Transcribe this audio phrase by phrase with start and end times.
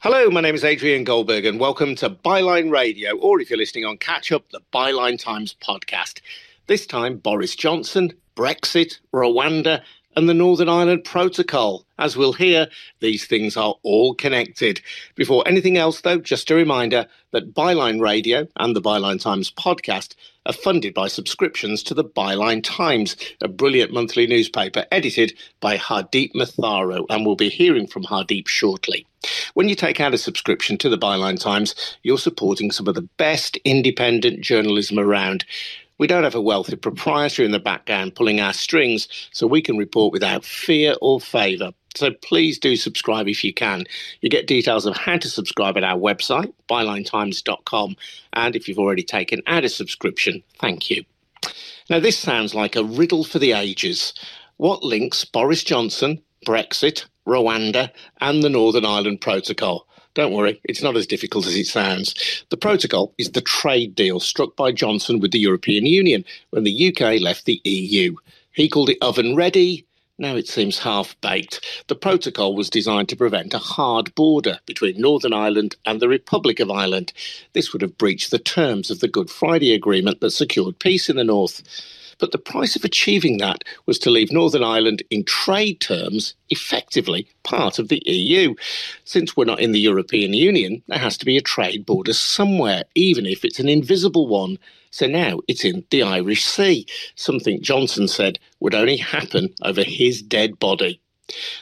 [0.00, 3.86] Hello, my name is Adrian Goldberg, and welcome to Byline Radio, or if you're listening
[3.86, 6.20] on Catch Up, the Byline Times podcast.
[6.66, 9.82] This time, Boris Johnson, Brexit, Rwanda,
[10.14, 11.86] and the Northern Ireland Protocol.
[11.98, 12.68] As we'll hear,
[13.00, 14.82] these things are all connected.
[15.14, 20.14] Before anything else, though, just a reminder that Byline Radio and the Byline Times podcast
[20.44, 26.34] are funded by subscriptions to the Byline Times, a brilliant monthly newspaper edited by Hardeep
[26.34, 29.06] Matharu, and we'll be hearing from Hardeep shortly.
[29.54, 33.08] When you take out a subscription to the Byline Times, you're supporting some of the
[33.16, 35.44] best independent journalism around.
[35.98, 39.78] We don't have a wealthy proprietor in the background pulling our strings, so we can
[39.78, 41.72] report without fear or favour.
[41.94, 43.84] So please do subscribe if you can.
[44.20, 47.96] You get details of how to subscribe at our website, bylinetimes.com.
[48.34, 51.04] And if you've already taken out a subscription, thank you.
[51.88, 54.12] Now, this sounds like a riddle for the ages.
[54.58, 57.90] What links Boris Johnson, Brexit, Rwanda,
[58.20, 59.86] and the Northern Ireland Protocol?
[60.16, 62.14] Don't worry, it's not as difficult as it sounds.
[62.48, 66.88] The protocol is the trade deal struck by Johnson with the European Union when the
[66.88, 68.16] UK left the EU.
[68.52, 69.84] He called it oven ready.
[70.18, 71.84] Now it seems half baked.
[71.88, 76.60] The protocol was designed to prevent a hard border between Northern Ireland and the Republic
[76.60, 77.12] of Ireland.
[77.52, 81.16] This would have breached the terms of the Good Friday Agreement that secured peace in
[81.16, 81.62] the North.
[82.18, 87.28] But the price of achieving that was to leave Northern Ireland in trade terms effectively
[87.42, 88.54] part of the EU.
[89.04, 92.84] Since we're not in the European Union, there has to be a trade border somewhere,
[92.94, 94.58] even if it's an invisible one.
[94.90, 100.22] So now it's in the Irish Sea, something Johnson said would only happen over his
[100.22, 101.00] dead body.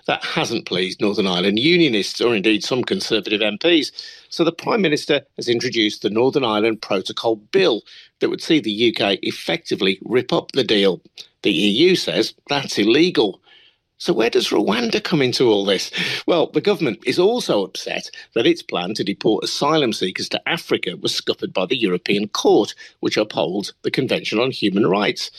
[0.07, 3.93] That hasn't pleased Northern Ireland Unionists or indeed some Conservative MPs.
[4.29, 7.83] So the Prime Minister has introduced the Northern Ireland Protocol Bill
[8.21, 11.01] that would see the UK effectively rip up the deal.
[11.43, 13.41] The EU says that's illegal.
[13.99, 15.91] So, where does Rwanda come into all this?
[16.27, 20.97] Well, the government is also upset that its plan to deport asylum seekers to Africa
[20.97, 25.31] was scuppered by the European Court, which upholds the Convention on Human Rights.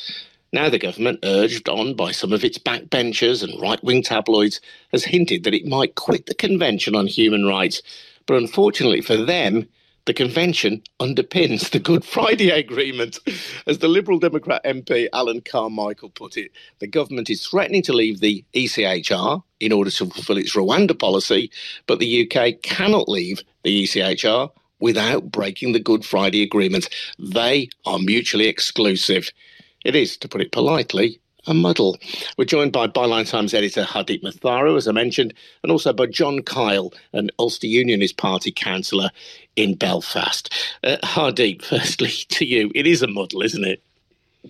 [0.55, 4.61] Now, the government, urged on by some of its backbenchers and right wing tabloids,
[4.93, 7.81] has hinted that it might quit the Convention on Human Rights.
[8.25, 9.67] But unfortunately for them,
[10.05, 13.19] the convention underpins the Good Friday Agreement.
[13.67, 18.21] As the Liberal Democrat MP Alan Carmichael put it, the government is threatening to leave
[18.21, 21.51] the ECHR in order to fulfil its Rwanda policy,
[21.85, 24.49] but the UK cannot leave the ECHR
[24.79, 26.87] without breaking the Good Friday Agreement.
[27.19, 29.29] They are mutually exclusive.
[29.85, 31.97] It is, to put it politely, a muddle.
[32.37, 35.31] We're joined by Byline Times editor Hardeep Matharu, as I mentioned,
[35.61, 39.11] and also by John Kyle, an Ulster Unionist Party councillor
[39.55, 40.51] in Belfast.
[40.83, 40.97] Uh,
[41.61, 43.81] firstly to you, it is a muddle, isn't it?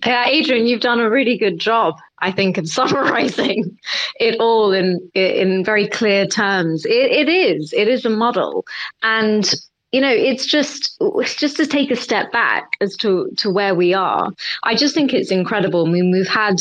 [0.06, 3.78] Yeah, Adrian, you've done a really good job, I think, of summarizing
[4.18, 6.86] it all in in very clear terms.
[6.86, 8.64] It, it is, it is a muddle,
[9.02, 9.54] and
[9.92, 13.74] you know it's just it's just to take a step back as to to where
[13.74, 14.30] we are
[14.64, 16.56] i just think it's incredible i mean we've had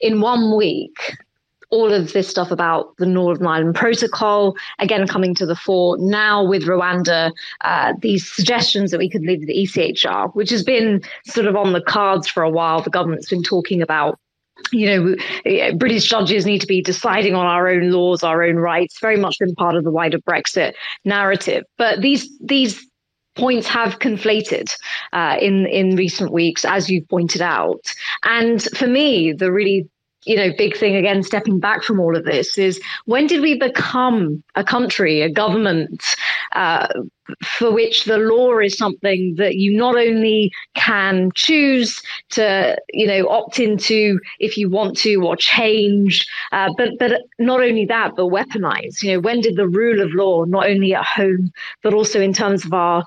[0.00, 1.16] in one week
[1.70, 6.42] all of this stuff about the Northern Ireland Protocol, again coming to the fore now
[6.42, 7.30] with Rwanda,
[7.60, 11.74] uh, these suggestions that we could leave the ECHR, which has been sort of on
[11.74, 12.80] the cards for a while.
[12.80, 14.18] The government's been talking about
[14.72, 18.98] you know, British judges need to be deciding on our own laws, our own rights,
[19.00, 20.74] very much been part of the wider Brexit
[21.04, 21.64] narrative.
[21.76, 22.84] But these these
[23.36, 24.74] points have conflated
[25.12, 27.92] uh, in in recent weeks, as you've pointed out.
[28.24, 29.88] And for me, the really
[30.28, 33.58] you know big thing again stepping back from all of this is when did we
[33.58, 36.04] become a country a government
[36.52, 36.86] uh,
[37.42, 43.28] for which the law is something that you not only can choose to you know
[43.28, 48.26] opt into if you want to or change uh, but but not only that but
[48.26, 49.02] weaponize.
[49.02, 51.50] You know when did the rule of law not only at home
[51.82, 53.04] but also in terms of our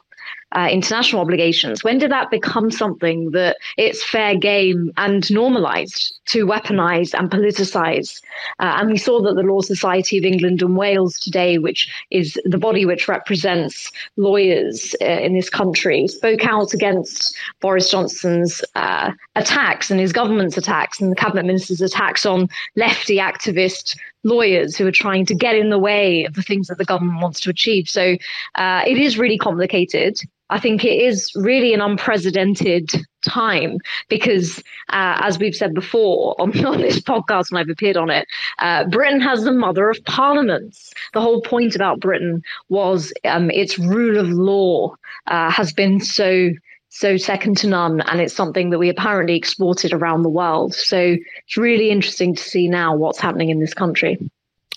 [0.53, 1.83] uh, international obligations?
[1.83, 8.21] When did that become something that it's fair game and normalized to weaponize and politicize?
[8.59, 12.39] Uh, and we saw that the Law Society of England and Wales today, which is
[12.45, 19.11] the body which represents lawyers uh, in this country, spoke out against Boris Johnson's uh,
[19.35, 24.85] attacks and his government's attacks and the cabinet minister's attacks on lefty activist lawyers who
[24.87, 27.49] are trying to get in the way of the things that the government wants to
[27.49, 27.89] achieve.
[27.89, 28.17] So
[28.55, 30.19] uh, it is really complicated.
[30.51, 32.91] I think it is really an unprecedented
[33.25, 33.77] time
[34.09, 34.59] because,
[34.89, 38.27] uh, as we've said before on, on, this podcast, and I've appeared on it,
[38.59, 40.93] uh, Britain has the mother of parliaments.
[41.13, 44.93] The whole point about Britain was um, its rule of law
[45.27, 46.51] uh, has been so
[46.93, 51.15] so second to none and it's something that we apparently exported around the world so
[51.47, 54.19] it's really interesting to see now what's happening in this country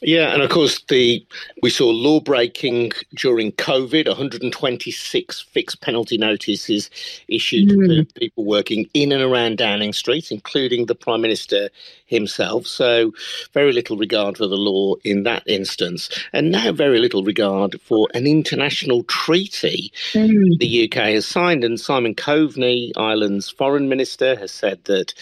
[0.04, 1.26] Yeah, and of course the
[1.62, 4.06] we saw law breaking during COVID.
[4.06, 6.90] 126 fixed penalty notices
[7.26, 8.06] issued mm.
[8.06, 11.70] to people working in and around Downing Street, including the Prime Minister
[12.04, 12.66] himself.
[12.66, 13.12] So
[13.54, 18.08] very little regard for the law in that instance, and now very little regard for
[18.12, 20.58] an international treaty mm.
[20.58, 21.64] the UK has signed.
[21.64, 25.14] And Simon Coveney, Ireland's foreign minister, has said that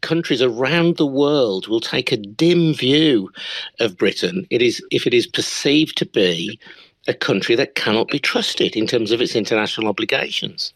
[0.00, 3.30] countries around the world will take a dim view
[3.80, 4.46] of Britain.
[4.50, 6.58] It is if it is perceived to be
[7.08, 10.72] a country that cannot be trusted in terms of its international obligations.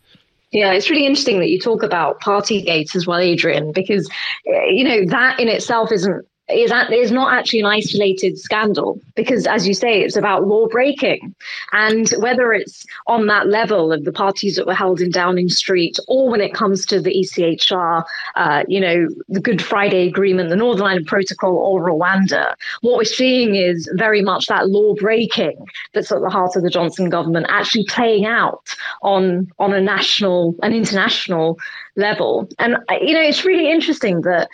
[0.52, 4.08] Yeah, it's really interesting that you talk about Partygate as well, Adrian, because
[4.46, 9.46] eh, you know that in itself isn't is, is not actually an isolated scandal because,
[9.46, 11.34] as you say, it's about law breaking.
[11.72, 15.98] And whether it's on that level of the parties that were held in Downing Street
[16.08, 18.04] or when it comes to the ECHR,
[18.36, 23.04] uh, you know, the Good Friday Agreement, the Northern Ireland Protocol, or Rwanda, what we're
[23.04, 25.56] seeing is very much that law breaking
[25.92, 30.54] that's at the heart of the Johnson government actually playing out on, on a national
[30.62, 31.58] and international
[31.96, 32.48] level.
[32.58, 34.48] And, you know, it's really interesting that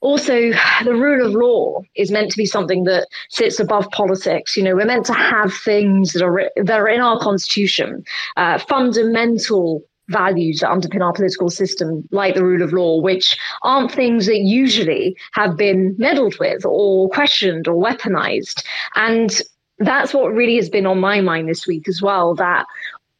[0.00, 0.50] also
[0.84, 4.56] the rule of law is meant to be something that sits above politics.
[4.56, 8.04] You know we're meant to have things that are that are in our constitution
[8.36, 13.92] uh, fundamental values that underpin our political system like the rule of law which aren't
[13.92, 18.64] things that usually have been meddled with or questioned or weaponized.
[18.94, 19.42] And
[19.80, 22.66] that's what really has been on my mind this week as well that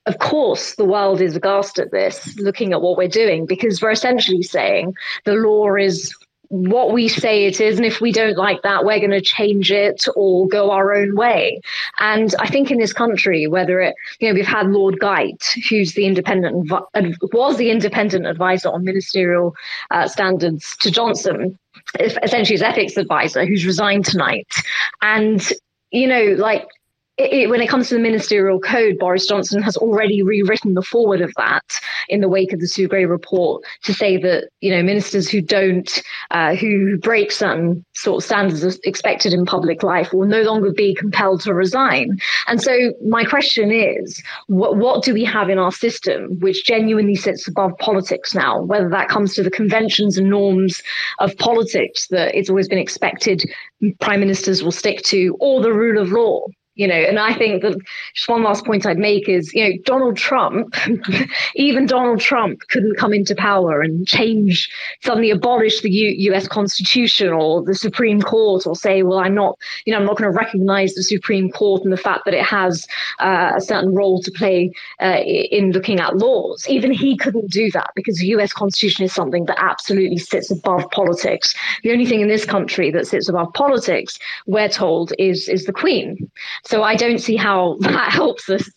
[0.06, 3.90] of course, the world is aghast at this, looking at what we're doing, because we're
[3.90, 4.94] essentially saying
[5.26, 6.16] the law is
[6.48, 7.76] what we say it is.
[7.76, 11.14] And if we don't like that, we're going to change it or go our own
[11.14, 11.60] way.
[11.98, 15.94] And I think in this country, whether it, you know, we've had Lord Geidt, who's
[15.94, 16.70] the independent,
[17.32, 19.54] was the independent advisor on ministerial
[19.90, 21.58] uh, standards to Johnson,
[22.00, 24.48] essentially his ethics advisor, who's resigned tonight.
[25.02, 25.46] And
[25.90, 26.66] you know, like
[27.18, 30.82] it, it, when it comes to the ministerial code, Boris Johnson has already rewritten the
[30.82, 31.64] foreword of that
[32.08, 35.40] in the wake of the Sue Gray report to say that you know ministers who
[35.40, 40.72] don't, uh, who break certain sort of standards expected in public life will no longer
[40.72, 42.18] be compelled to resign.
[42.46, 47.16] And so my question is, what, what do we have in our system which genuinely
[47.16, 48.62] sits above politics now?
[48.62, 50.82] Whether that comes to the conventions and norms
[51.18, 53.44] of politics that it's always been expected
[54.00, 56.46] prime ministers will stick to, or the rule of law
[56.78, 57.76] you know and i think that
[58.14, 60.74] just one last point i'd make is you know donald trump
[61.54, 64.70] even donald trump couldn't come into power and change
[65.02, 69.58] suddenly abolish the U- us constitution or the supreme court or say well i'm not
[69.84, 72.44] you know i'm not going to recognize the supreme court and the fact that it
[72.44, 72.86] has
[73.18, 74.72] uh, a certain role to play
[75.02, 76.66] uh, in looking at laws.
[76.68, 80.88] Even he couldn't do that because the us constitution is something that absolutely sits above
[80.90, 81.54] politics.
[81.82, 85.72] The only thing in this country that sits above politics we're told is is the
[85.72, 86.30] queen
[86.68, 88.70] so I don't see how that helps us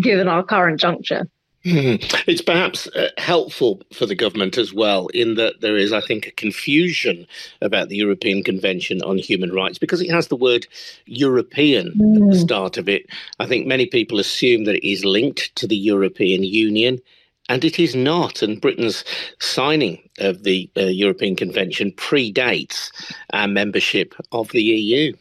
[0.00, 1.28] given our current juncture.
[1.62, 1.96] Hmm.
[2.26, 6.26] It's perhaps uh, helpful for the government as well, in that there is, I think,
[6.26, 7.26] a confusion
[7.62, 10.66] about the European Convention on Human Rights because it has the word
[11.06, 12.16] European mm.
[12.16, 12.44] at the hmm.
[12.44, 13.06] start of it.
[13.40, 16.98] I think many people assume that it is linked to the European Union,
[17.48, 18.42] and it is not.
[18.42, 19.02] And Britain's
[19.38, 22.90] signing of the uh, European Convention predates
[23.32, 25.14] our membership of the EU.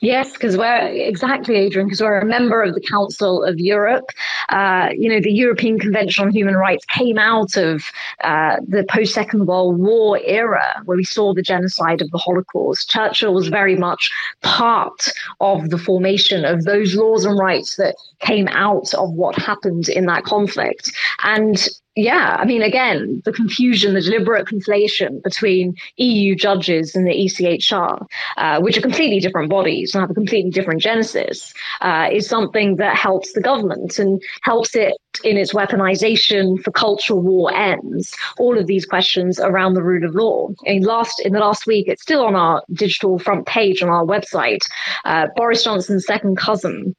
[0.00, 4.04] Yes, because we're exactly, Adrian, because we're a member of the Council of Europe.
[4.50, 7.84] Uh, you know, the European Convention on Human Rights came out of
[8.22, 12.90] uh, the post Second World War era where we saw the genocide of the Holocaust.
[12.90, 14.10] Churchill was very much
[14.42, 15.08] part
[15.40, 20.06] of the formation of those laws and rights that came out of what happened in
[20.06, 20.92] that conflict.
[21.22, 27.12] And yeah, I mean, again, the confusion, the deliberate conflation between EU judges and the
[27.12, 32.28] ECHR, uh, which are completely different bodies and have a completely different genesis, uh, is
[32.28, 38.12] something that helps the government and helps it in its weaponization for cultural war ends.
[38.38, 40.48] All of these questions around the rule of law.
[40.64, 44.04] In last in the last week, it's still on our digital front page on our
[44.04, 44.62] website.
[45.04, 46.96] Uh, Boris Johnson's second cousin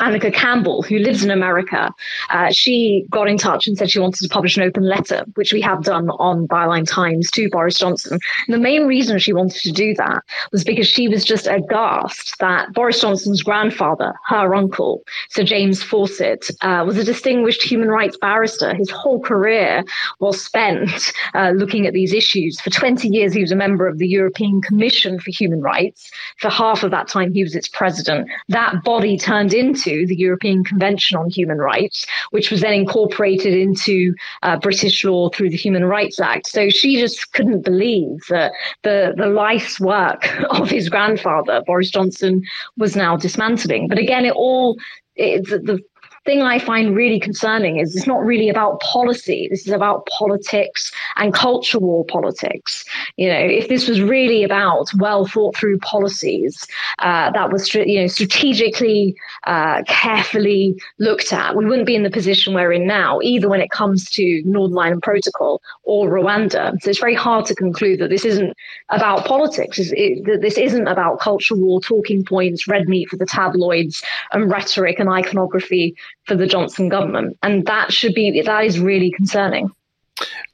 [0.00, 1.92] Annika Campbell, who lives in America,
[2.30, 5.52] uh, she got in touch and said she wanted to publish an open letter, which
[5.52, 8.18] we have done on Byline Times to Boris Johnson.
[8.46, 10.22] And the main reason she wanted to do that
[10.52, 16.44] was because she was just aghast that Boris Johnson's grandfather, her uncle, Sir James Fawcett,
[16.60, 18.74] uh, was a distinguished human rights barrister.
[18.74, 19.82] His whole career
[20.20, 22.60] was spent uh, looking at these issues.
[22.60, 26.10] For 20 years, he was a member of the European Commission for Human Rights.
[26.38, 28.28] For half of that time, he was its president.
[28.48, 34.14] That body turned into the European Convention on Human Rights, which was then incorporated into
[34.42, 36.46] uh, British law through the Human Rights Act.
[36.48, 38.52] So she just couldn't believe that
[38.82, 42.42] the, the life's work of his grandfather, Boris Johnson,
[42.76, 43.88] was now dismantling.
[43.88, 44.76] But again, it all
[45.16, 45.82] it, the
[46.26, 49.48] thing I find really concerning is it's not really about policy.
[49.50, 52.84] This is about politics and culture war politics.
[53.16, 56.66] You know, if this was really about well thought through policies
[56.98, 59.16] uh, that was you know strategically,
[59.46, 63.60] uh, carefully looked at, we wouldn't be in the position we're in now, either when
[63.60, 66.76] it comes to Northern Ireland Protocol or Rwanda.
[66.82, 68.52] So it's very hard to conclude that this isn't
[68.88, 69.78] about politics.
[69.78, 74.02] It, that this isn't about culture war talking points, red meat for the tabloids,
[74.32, 75.94] and rhetoric and iconography
[76.26, 77.36] for the Johnson government.
[77.42, 79.70] And that should be, that is really concerning.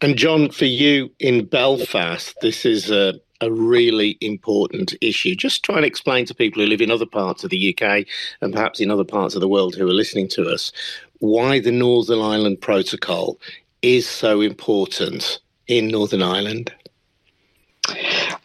[0.01, 5.35] And John, for you in Belfast, this is a, a really important issue.
[5.35, 8.07] Just try and explain to people who live in other parts of the UK
[8.41, 10.73] and perhaps in other parts of the world who are listening to us
[11.21, 13.39] why the Northern Ireland Protocol
[13.81, 15.39] is so important
[15.69, 16.73] in Northern Ireland.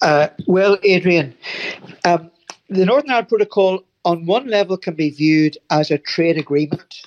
[0.04, 1.36] Uh, well, Adrian,
[2.06, 2.30] um,
[2.70, 7.02] the Northern Ireland Protocol on one level can be viewed as a trade agreement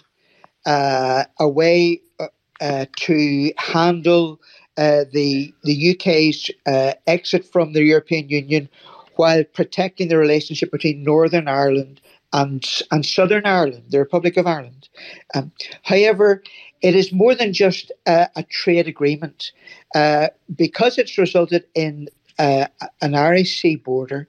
[0.66, 2.26] uh, a way uh,
[2.60, 4.40] uh, to handle
[4.76, 8.68] uh, the the UK's uh, exit from the European Union
[9.16, 12.00] while protecting the relationship between Northern Ireland
[12.32, 14.88] and and Southern Ireland, the Republic of Ireland.
[15.34, 15.52] Um,
[15.82, 16.42] however,
[16.82, 19.52] it is more than just a trade agreement
[20.56, 22.08] because it's resulted in
[22.40, 22.66] uh,
[23.02, 24.26] an Irish sea border.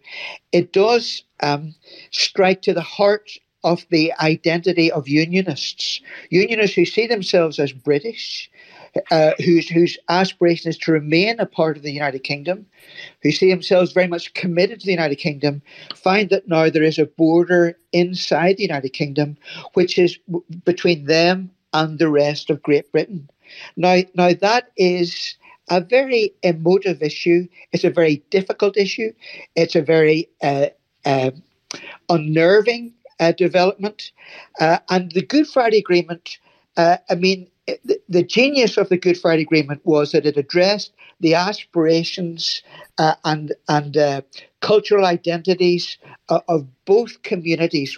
[0.52, 1.74] It does um,
[2.12, 3.32] strike to the heart
[3.64, 6.02] of the identity of unionists.
[6.30, 8.50] Unionists who see themselves as British,
[9.12, 12.66] uh, whose, whose aspiration is to remain a part of the United Kingdom,
[13.22, 15.62] who see themselves very much committed to the United Kingdom,
[15.96, 19.38] find that now there is a border inside the United Kingdom
[19.74, 23.30] which is w- between them and the rest of Great Britain.
[23.78, 25.36] Now, now that is
[25.70, 27.48] a very emotive issue.
[27.72, 29.14] It's a very difficult issue.
[29.56, 30.68] It's a very uh,
[31.06, 31.32] uh,
[32.10, 34.12] unnerving uh, development.
[34.60, 36.38] Uh, and the Good Friday Agreement,
[36.76, 37.48] uh, I mean,
[37.86, 42.64] the, the, genius of the Good Friday Agreement was that it addressed the aspirations
[42.98, 44.22] uh, and and uh,
[44.62, 45.98] cultural identities
[46.28, 47.98] of, both communities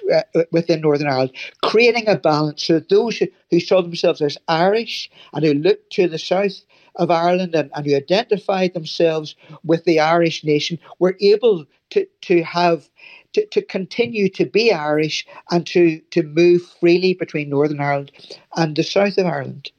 [0.52, 1.32] within Northern Ireland,
[1.64, 6.08] creating a balance so those who, who saw themselves as Irish and who looked to
[6.08, 6.62] the south
[6.98, 12.44] of Ireland and, and who identified themselves with the Irish nation were able to, to
[12.44, 12.88] have
[13.34, 18.12] to, to continue to be Irish and to, to move freely between Northern Ireland
[18.56, 19.72] and the south of Ireland.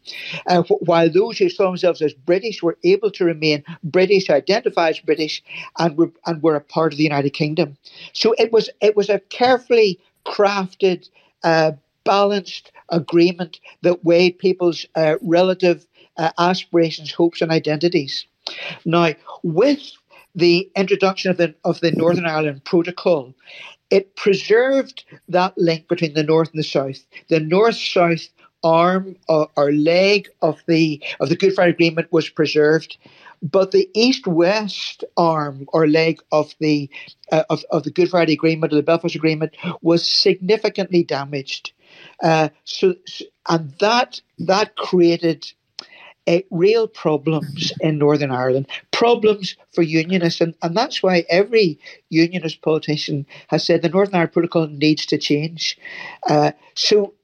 [0.46, 5.00] Uh, while those who saw themselves as British were able to remain British, identify as
[5.00, 5.42] British,
[5.78, 7.76] and were, and were a part of the United Kingdom.
[8.12, 11.08] So it was, it was a carefully crafted,
[11.42, 11.73] uh,
[12.04, 18.26] balanced agreement that weighed people's uh, relative uh, aspirations, hopes, and identities.
[18.84, 19.80] Now, with
[20.35, 23.35] the introduction of the of the Northern Ireland Protocol,
[23.91, 27.05] it preserved that link between the North and the South.
[27.29, 28.29] The North-South
[28.64, 32.97] arm or, or leg of the of the Good Friday Agreement was preserved,
[33.43, 36.91] but the East-West arm or leg of the
[37.31, 41.73] uh, of, of the Good Friday Agreement or the Belfast Agreement was significantly damaged.
[42.23, 42.95] Uh, so,
[43.49, 45.53] and that that created
[46.26, 50.40] uh, real problems in Northern Ireland, problems for unionists.
[50.40, 51.78] And, and that's why every
[52.09, 55.78] unionist politician has said the Northern Ireland Protocol needs to change.
[56.28, 57.14] Uh, so,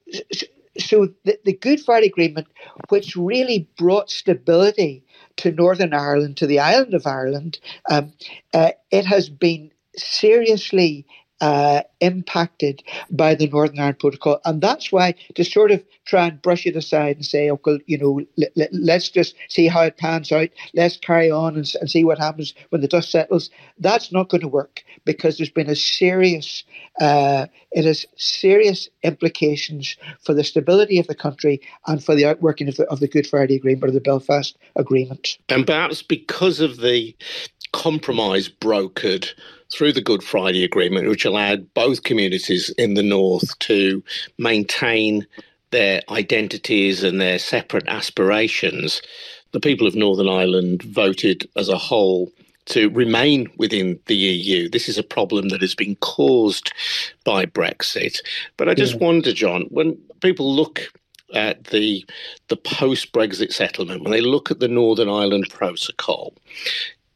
[0.79, 2.47] so the, the Good Friday Agreement,
[2.89, 5.05] which really brought stability
[5.37, 7.59] to Northern Ireland, to the island of Ireland,
[7.91, 8.13] um,
[8.53, 11.07] uh, it has been seriously
[11.41, 14.41] uh, impacted by the Northern Ireland Protocol.
[14.45, 17.99] And that's why to sort of try and brush it aside and say, okay, you
[17.99, 18.21] know,
[18.57, 20.49] let, us just see how it pans out.
[20.75, 23.51] Let's carry on and, and, see what happens when the dust settles.
[23.79, 26.65] That's not going to work because there's been a serious,
[27.01, 32.69] uh, it has serious implications for the stability of the country and for the outworking
[32.69, 35.39] of the, of the Good Friday Agreement or the Belfast Agreement.
[35.49, 37.15] And perhaps because of the
[37.73, 39.29] compromise brokered
[39.73, 44.03] through the Good Friday Agreement, which allowed both communities in the north to
[44.39, 45.27] maintain
[45.71, 49.01] their identities and their separate aspirations,
[49.53, 52.31] the people of Northern Ireland voted as a whole
[52.67, 54.69] to remain within the EU.
[54.69, 56.73] This is a problem that has been caused
[57.25, 58.19] by Brexit.
[58.57, 59.01] But I just yeah.
[59.01, 60.93] wonder, John, when people look
[61.35, 62.05] at the
[62.49, 66.35] the post Brexit settlement, when they look at the Northern Ireland Protocol,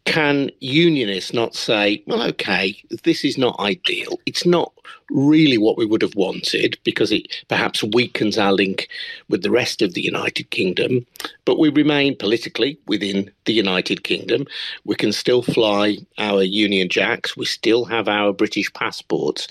[0.04, 4.18] can unionists not say, well, okay, this is not ideal.
[4.26, 4.72] It's not
[5.10, 8.88] really what we would have wanted because it perhaps weakens our link
[9.28, 11.06] with the rest of the United Kingdom,
[11.44, 14.46] but we remain politically within the United Kingdom.
[14.84, 19.48] We can still fly our Union Jacks, we still have our British passports.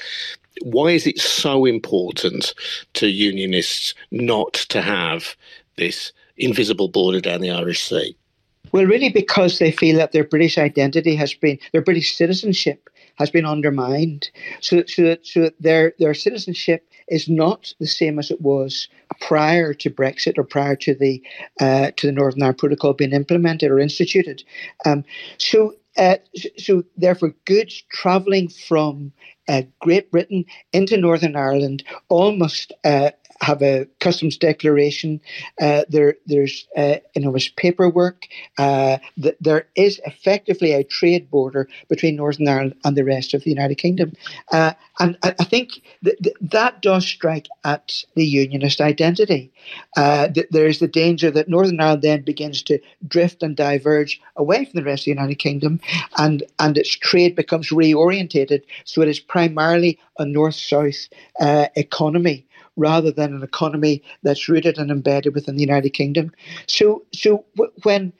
[0.61, 2.53] Why is it so important
[2.93, 5.35] to unionists not to have
[5.77, 8.15] this invisible border down the Irish Sea?
[8.73, 13.29] Well, really, because they feel that their British identity has been, their British citizenship has
[13.29, 14.31] been undermined.
[14.61, 18.87] So, so, that, so that their, their citizenship is not the same as it was
[19.21, 21.21] prior to Brexit or prior to the
[21.59, 24.43] uh, to the Northern Ireland Protocol being implemented or instituted.
[24.85, 25.03] Um,
[25.37, 26.15] so, uh,
[26.57, 29.11] so therefore, goods travelling from
[29.47, 33.11] uh, Great Britain into Northern Ireland almost uh,
[33.43, 35.19] have a customs declaration.
[35.61, 38.27] Uh, there, there's uh, enormous paperwork.
[38.57, 43.43] Uh, th- there is effectively a trade border between Northern Ireland and the rest of
[43.43, 44.13] the United Kingdom,
[44.51, 49.51] uh, and I, I think th- th- that does strike at the unionist identity.
[49.97, 54.21] Uh, th- there is the danger that Northern Ireland then begins to drift and diverge
[54.35, 55.79] away from the rest of the United Kingdom,
[56.17, 61.07] and and its trade becomes reorientated so it is primarily a north-south
[61.39, 66.31] uh, economy rather than an economy that's rooted and embedded within the United Kingdom.
[66.67, 67.45] So, so
[67.83, 68.13] when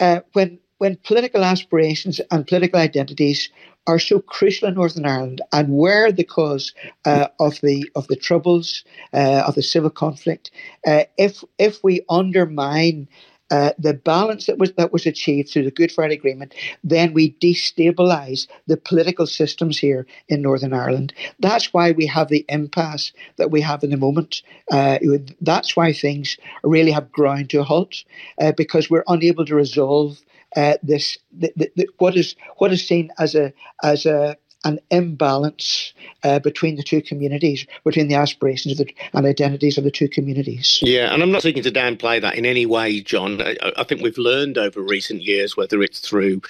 [0.00, 3.48] uh, when when political aspirations and political identities
[3.86, 8.16] are so crucial in Northern Ireland and were the cause uh, of the of the
[8.16, 8.84] troubles
[9.14, 10.50] uh, of the civil conflict,
[10.86, 13.08] uh, if if we undermine
[13.50, 17.32] uh, the balance that was that was achieved through the Good Friday Agreement, then we
[17.40, 21.14] destabilise the political systems here in Northern Ireland.
[21.38, 24.42] That's why we have the impasse that we have in the moment.
[24.70, 24.98] Uh,
[25.40, 28.04] that's why things really have ground to a halt
[28.40, 30.18] uh, because we're unable to resolve
[30.56, 34.36] uh, this the, the, the, what is what is seen as a as a
[34.66, 35.92] an imbalance
[36.24, 40.80] uh, between the two communities, between the aspirations the, and identities of the two communities.
[40.82, 43.40] Yeah, and I'm not seeking to downplay that in any way, John.
[43.40, 46.42] I, I think we've learned over recent years, whether it's through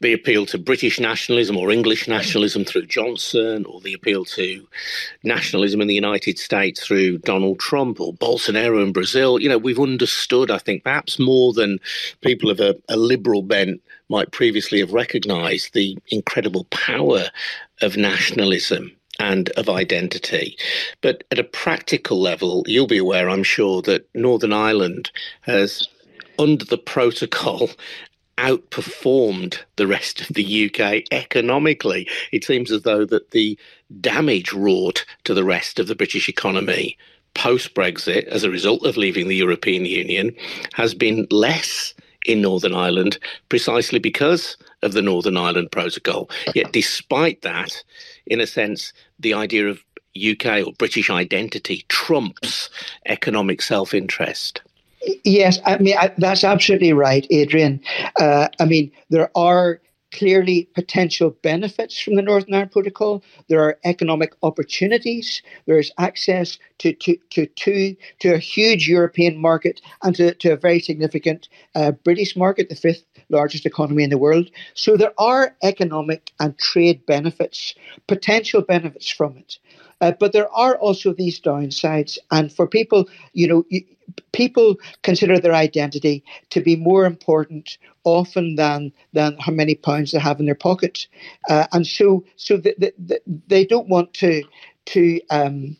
[0.00, 4.66] the appeal to British nationalism or English nationalism through Johnson, or the appeal to
[5.22, 9.38] nationalism in the United States through Donald Trump or Bolsonaro in Brazil.
[9.38, 11.78] You know, we've understood, I think, perhaps more than
[12.22, 17.24] people of a, a liberal bent might previously have recognized the incredible power
[17.82, 20.56] of nationalism and of identity.
[21.00, 25.10] But at a practical level, you'll be aware, I'm sure, that Northern Ireland
[25.42, 25.88] has
[26.38, 27.70] under the protocol
[28.38, 32.08] outperformed the rest of the UK economically.
[32.30, 33.58] It seems as though that the
[34.00, 36.96] damage wrought to the rest of the British economy
[37.34, 40.34] post Brexit as a result of leaving the European Union
[40.74, 41.94] has been less
[42.28, 46.30] in Northern Ireland precisely because of the Northern Ireland Protocol.
[46.54, 47.82] Yet, despite that,
[48.26, 49.82] in a sense, the idea of
[50.16, 52.70] UK or British identity trumps
[53.06, 54.60] economic self interest.
[55.24, 57.80] Yes, I mean I, that's absolutely right, Adrian.
[58.20, 59.80] Uh, I mean there are
[60.12, 63.22] clearly potential benefits from the Northern Ireland Protocol.
[63.48, 65.42] There are economic opportunities.
[65.66, 70.52] There is access to to to to, to a huge European market and to, to
[70.52, 74.50] a very significant uh, British market, the fifth largest economy in the world.
[74.74, 77.74] So there are economic and trade benefits,
[78.06, 79.58] potential benefits from it.
[80.00, 83.64] Uh, but there are also these downsides, and for people, you know,
[84.32, 90.18] people consider their identity to be more important often than than how many pounds they
[90.18, 91.06] have in their pocket,
[91.48, 94.42] uh, and so so the, the, the, they don't want to
[94.86, 95.76] to um,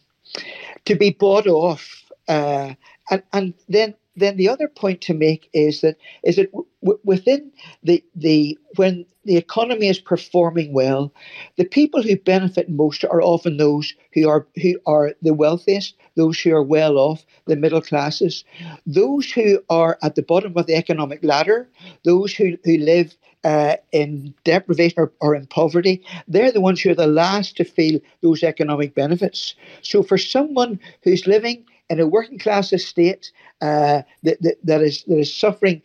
[0.85, 2.75] to be bought off, uh,
[3.11, 7.51] and and then then the other point to make is that is that w- within
[7.83, 11.13] the the when the economy is performing well,
[11.57, 16.41] the people who benefit most are often those who are who are the wealthiest, those
[16.41, 18.45] who are well off, the middle classes,
[18.87, 21.69] those who are at the bottom of the economic ladder,
[22.05, 26.91] those who, who live uh, in deprivation or, or, in poverty, they're the ones who
[26.91, 29.55] are the last to feel those economic benefits.
[29.83, 35.05] So for someone who's living in a working class estate uh, that, that, that is
[35.05, 35.83] that is suffering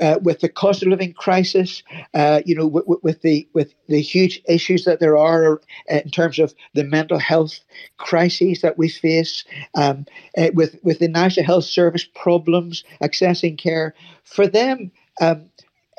[0.00, 1.82] uh, with the cost of living crisis,
[2.14, 6.38] uh, you know, with, with, the with the huge issues that there are in terms
[6.38, 7.60] of the mental health
[7.98, 10.06] crises that we face, um,
[10.38, 15.50] uh, with with the National Health Service problems accessing care, for them, um,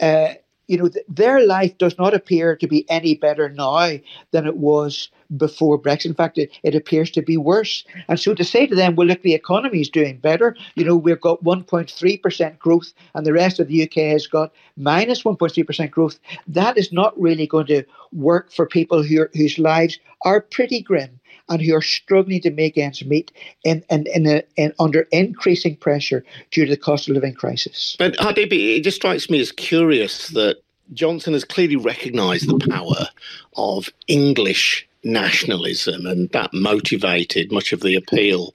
[0.02, 0.34] uh,
[0.68, 3.92] you know, th- their life does not appear to be any better now
[4.32, 6.08] than it was before Brexit.
[6.08, 7.84] In fact, it, it appears to be worse.
[8.08, 10.56] And so to say to them, well, look, the economy is doing better.
[10.76, 15.24] You know, we've got 1.3% growth and the rest of the UK has got minus
[15.24, 16.20] 1.3% growth.
[16.48, 21.21] That is not really going to work for people who whose lives are pretty grim
[21.50, 23.32] and who are struggling to make ends meet
[23.64, 27.96] in, in, in, in, under increasing pressure due to the cost of living crisis.
[27.98, 30.58] But it just strikes me as curious that
[30.94, 33.08] Johnson has clearly recognised the power
[33.56, 38.54] of English nationalism, and that motivated much of the appeal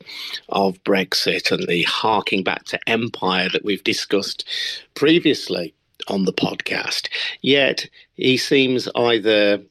[0.48, 4.46] of Brexit and the harking back to empire that we've discussed
[4.94, 5.74] previously
[6.08, 7.08] on the podcast.
[7.42, 9.62] Yet he seems either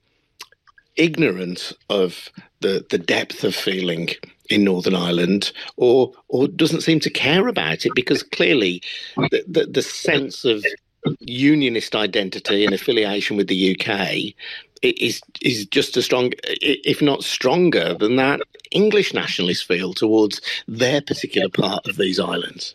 [0.95, 2.29] ignorant of
[2.65, 4.09] the, the depth of feeling
[4.49, 8.81] in Northern Ireland or or doesn't seem to care about it because clearly
[9.15, 10.65] the, the, the sense of
[11.19, 14.33] unionist identity and affiliation with the UK
[14.81, 21.01] is is just as strong, if not stronger, than that English nationalist feel towards their
[21.01, 22.73] particular part of these islands.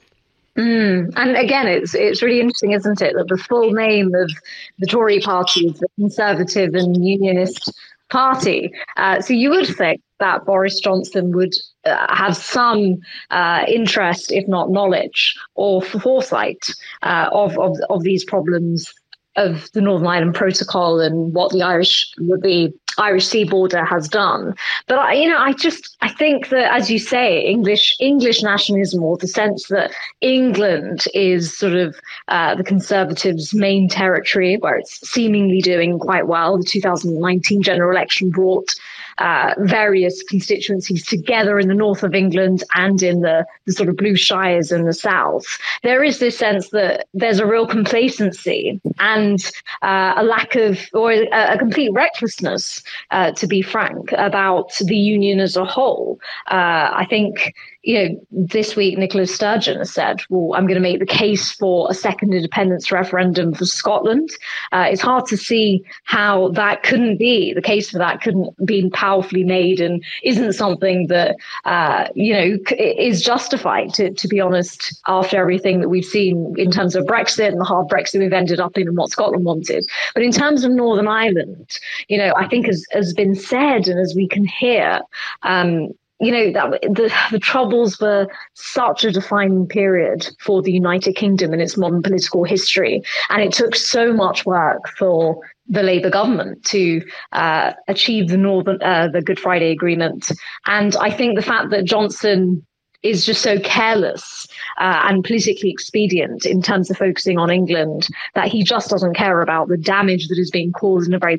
[0.57, 1.13] Mm.
[1.17, 4.31] And again, it's it's really interesting, isn't it, that the full name of
[4.79, 7.73] the Tory party is the Conservative and Unionist
[8.11, 8.73] Party.
[8.97, 12.99] Uh, so you would think that Boris Johnson would uh, have some
[13.31, 16.71] uh, interest, if not knowledge or foresight,
[17.03, 18.93] uh, of, of of these problems
[19.37, 24.55] of the Northern Ireland Protocol and what the Irish the Irish sea border has done.
[24.87, 29.03] But I, you know, I just I think that as you say, English English nationalism
[29.03, 31.97] or the sense that England is sort of
[32.29, 36.59] uh, the Conservatives' main territory, where it's seemingly doing quite well.
[36.59, 38.75] The 2019 general election brought
[39.21, 43.97] uh, various constituencies together in the north of England and in the, the sort of
[43.97, 45.47] blue shires in the south,
[45.83, 49.53] there is this sense that there's a real complacency and
[49.83, 54.97] uh, a lack of, or a, a complete recklessness, uh, to be frank, about the
[54.97, 56.19] union as a whole.
[56.51, 60.99] Uh, I think you know, this week Nicola Sturgeon said, well, I'm going to make
[60.99, 64.29] the case for a second independence referendum for Scotland.
[64.73, 68.91] Uh, it's hard to see how that couldn't be, the case for that couldn't be
[68.91, 75.01] powerfully made and isn't something that, uh, you know, is justified, to, to be honest,
[75.07, 78.61] after everything that we've seen in terms of Brexit and the hard Brexit we've ended
[78.61, 79.87] up in and what Scotland wanted.
[80.13, 83.99] But in terms of Northern Ireland, you know, I think as has been said and
[83.99, 85.01] as we can hear,
[85.43, 91.15] um, you know that the, the troubles were such a defining period for the united
[91.15, 93.03] kingdom in its modern political history.
[93.31, 97.03] And it took so much work for the Labour government to
[97.33, 100.31] uh, achieve the Northern uh, the Good Friday Agreement,
[100.67, 102.67] and I think the fact that Johnson
[103.03, 104.47] is just so careless
[104.79, 109.41] uh, and politically expedient in terms of focusing on England that he just doesn't care
[109.41, 111.39] about the damage that is being caused in a very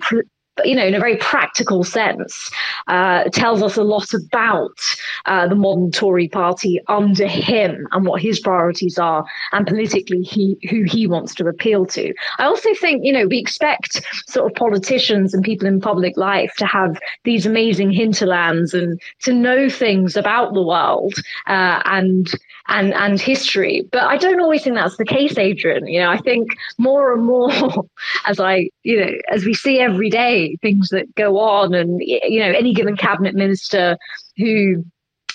[0.63, 2.52] you know, in a very practical sense,
[2.88, 4.80] uh, tells us a lot about
[5.26, 10.58] uh, the modern Tory party under him and what his priorities are, and politically he
[10.69, 12.13] who he wants to appeal to.
[12.39, 16.54] I also think, you know, we expect sort of politicians and people in public life
[16.58, 21.13] to have these amazing hinterlands and to know things about the world
[21.47, 22.32] uh, and
[22.71, 23.88] and and history.
[23.91, 25.88] But I don't always think that's the case, Adrian.
[25.88, 27.51] You know, I think more and more
[28.25, 32.39] as I, you know, as we see every day things that go on, and you
[32.39, 33.97] know, any given cabinet minister
[34.38, 34.84] who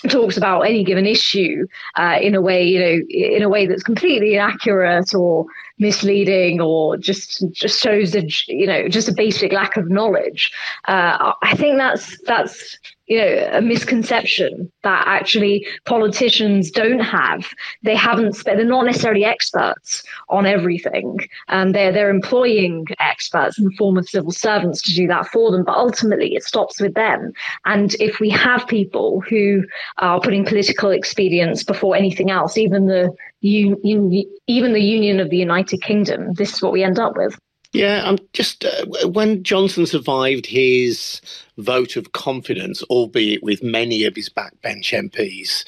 [0.09, 3.83] talks about any given issue uh, in a way, you know, in a way that's
[3.83, 5.47] completely inaccurate or
[5.79, 10.53] misleading or just just shows a you know just a basic lack of knowledge.
[10.89, 17.47] Uh, I think that's that's you know a misconception that actually politicians don't have.
[17.83, 21.19] They haven't spent they're not necessarily experts on everything.
[21.49, 25.51] And they're they're employing experts in the form of civil servants to do that for
[25.51, 27.33] them but ultimately it stops with them.
[27.65, 29.65] And if we have people who
[29.99, 35.81] are putting political expedience before anything else even the even the union of the united
[35.83, 37.39] kingdom this is what we end up with
[37.77, 41.21] yeah, I'm just uh, when Johnson survived his
[41.59, 45.65] vote of confidence, albeit with many of his backbench MPs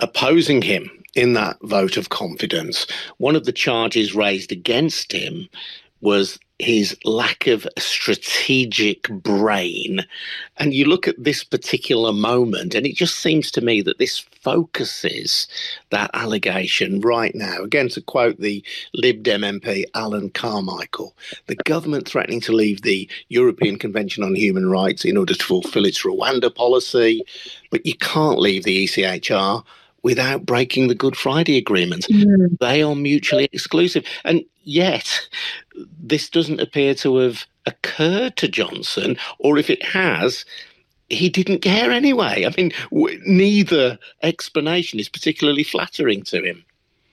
[0.00, 2.86] opposing him in that vote of confidence.
[3.18, 5.48] One of the charges raised against him
[6.00, 10.06] was his lack of strategic brain.
[10.56, 14.18] And you look at this particular moment, and it just seems to me that this
[14.18, 15.48] focuses
[15.90, 17.62] that allegation right now.
[17.62, 18.62] Again, to quote the
[18.92, 24.70] Lib Dem MP Alan Carmichael, the government threatening to leave the European Convention on Human
[24.70, 27.22] Rights in order to fulfill its Rwanda policy,
[27.70, 29.64] but you can't leave the ECHR
[30.04, 32.06] without breaking the Good Friday Agreement.
[32.08, 32.58] Mm.
[32.60, 34.04] They are mutually exclusive.
[34.24, 35.28] And yet,
[35.98, 40.44] this doesn't appear to have occurred to Johnson, or if it has,
[41.08, 42.44] he didn't care anyway.
[42.46, 46.64] I mean, w- neither explanation is particularly flattering to him.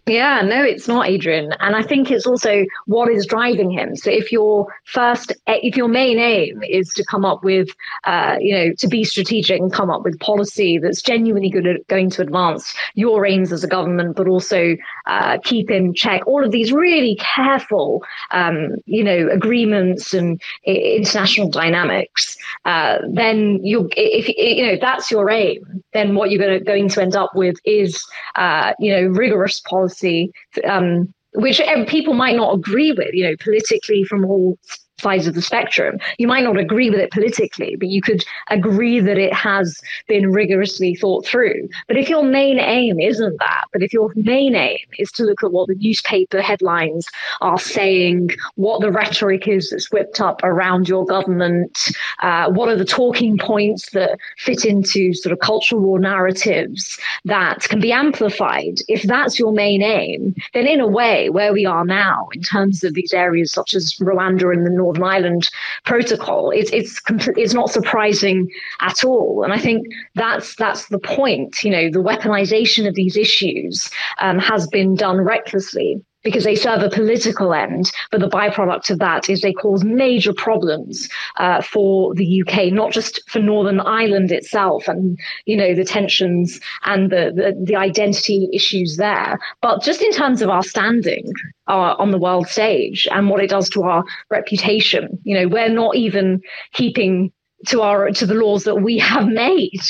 [0.07, 1.53] Yeah, no, it's not, Adrian.
[1.59, 3.95] And I think it's also what is driving him.
[3.95, 7.69] So if your first, if your main aim is to come up with,
[8.05, 11.85] uh, you know, to be strategic and come up with policy that's genuinely good at
[11.87, 16.43] going to advance your aims as a government, but also uh, keep in check all
[16.43, 22.35] of these really careful, um, you know, agreements and international dynamics,
[22.65, 27.15] uh, then you, if you know, that's your aim, then what you're going to end
[27.15, 28.03] up with is,
[28.35, 30.31] uh, you know, rigorous policy policy,
[30.65, 34.57] um, which people might not agree with, you know, politically from all
[35.01, 35.97] sides of the spectrum.
[36.17, 40.31] You might not agree with it politically, but you could agree that it has been
[40.31, 41.67] rigorously thought through.
[41.87, 45.43] But if your main aim isn't that, but if your main aim is to look
[45.43, 47.07] at what the newspaper headlines
[47.41, 52.75] are saying, what the rhetoric is that's whipped up around your government, uh, what are
[52.75, 58.75] the talking points that fit into sort of cultural war narratives that can be amplified,
[58.87, 62.83] if that's your main aim, then in a way, where we are now in terms
[62.83, 65.49] of these areas such as Rwanda and the North Northern Ireland
[65.85, 66.51] Protocol.
[66.51, 67.01] It's it's
[67.37, 68.49] it's not surprising
[68.81, 71.63] at all, and I think that's that's the point.
[71.63, 76.81] You know, the weaponization of these issues um, has been done recklessly because they serve
[76.81, 77.91] a political end.
[78.11, 82.91] But the byproduct of that is they cause major problems uh, for the UK, not
[82.91, 88.49] just for Northern Ireland itself and, you know, the tensions and the, the, the identity
[88.53, 91.31] issues there, but just in terms of our standing
[91.67, 95.19] uh, on the world stage and what it does to our reputation.
[95.23, 96.41] You know, we're not even
[96.73, 97.31] keeping
[97.67, 99.81] to our to the laws that we have made.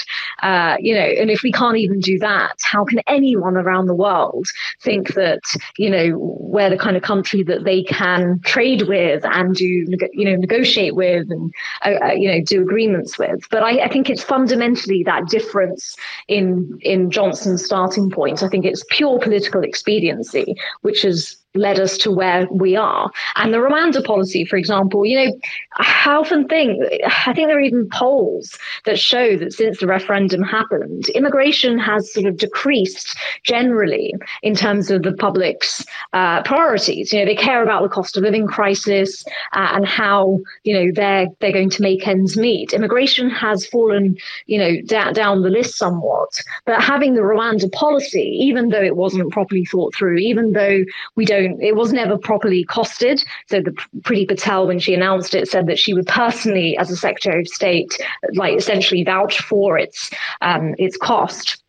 [0.43, 3.95] Uh, you know and if we can't even do that how can anyone around the
[3.95, 4.47] world
[4.81, 5.41] think that
[5.77, 10.25] you know we're the kind of country that they can trade with and do you
[10.25, 11.53] know negotiate with and
[11.85, 13.41] uh, uh, you know do agreements with?
[13.49, 15.95] But I, I think it's fundamentally that difference
[16.27, 18.43] in in Johnson's starting point.
[18.43, 23.11] I think it's pure political expediency which is led us to where we are.
[23.35, 25.33] And the Rwanda policy, for example, you know,
[25.77, 30.43] I often think, I think there are even polls that show that since the referendum
[30.43, 37.11] happened, immigration has sort of decreased generally in terms of the public's uh, priorities.
[37.11, 40.91] You know, they care about the cost of living crisis uh, and how, you know,
[40.93, 42.73] they're, they're going to make ends meet.
[42.73, 46.29] Immigration has fallen, you know, down the list somewhat.
[46.65, 50.83] But having the Rwanda policy, even though it wasn't properly thought through, even though
[51.15, 53.23] we don't don't, it was never properly costed.
[53.49, 56.95] So the Priti Patel, when she announced it, said that she would personally, as a
[56.95, 57.97] Secretary of State,
[58.33, 60.09] like essentially vouch for its
[60.41, 61.63] um, its cost.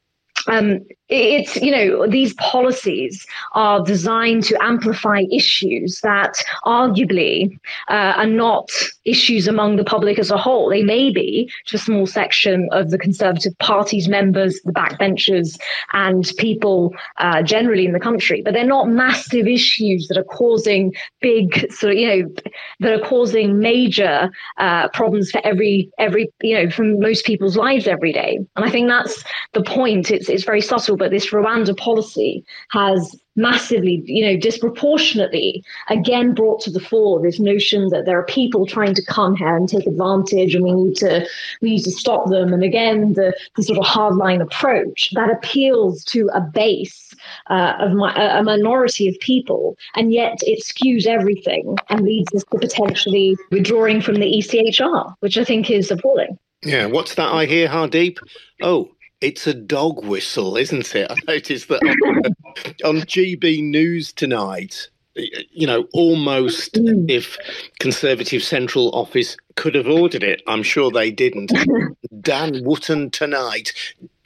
[0.48, 0.80] Um,
[1.12, 8.70] it's you know these policies are designed to amplify issues that arguably uh, are not
[9.04, 10.70] issues among the public as a whole.
[10.70, 15.58] They may be to a small section of the conservative party's members the backbenchers
[15.92, 20.94] and people uh, generally in the country but they're not massive issues that are causing
[21.20, 22.34] big sort of you know
[22.80, 27.86] that are causing major uh, problems for every every you know for most people's lives
[27.86, 28.38] every day.
[28.56, 30.10] And i think that's the point.
[30.10, 36.60] It's it's very subtle but this Rwanda policy has massively, you know, disproportionately again brought
[36.60, 39.84] to the fore this notion that there are people trying to come here and take
[39.84, 41.26] advantage and we need to
[41.60, 42.52] we need to stop them.
[42.52, 47.12] And again, the, the sort of hardline approach that appeals to a base
[47.50, 52.44] uh, of my, a minority of people, and yet it skews everything and leads us
[52.52, 56.38] to potentially withdrawing from the ECHR, which I think is appalling.
[56.64, 58.18] Yeah, what's that I hear, Hardeep?
[58.62, 58.88] Oh,
[59.22, 61.10] it's a dog whistle, isn't it?
[61.10, 67.10] I noticed that on, on GB News tonight, you know, almost mm.
[67.10, 67.36] if
[67.78, 70.42] Conservative Central Office could have ordered it.
[70.46, 71.52] I'm sure they didn't.
[72.20, 73.72] Dan Wootton tonight.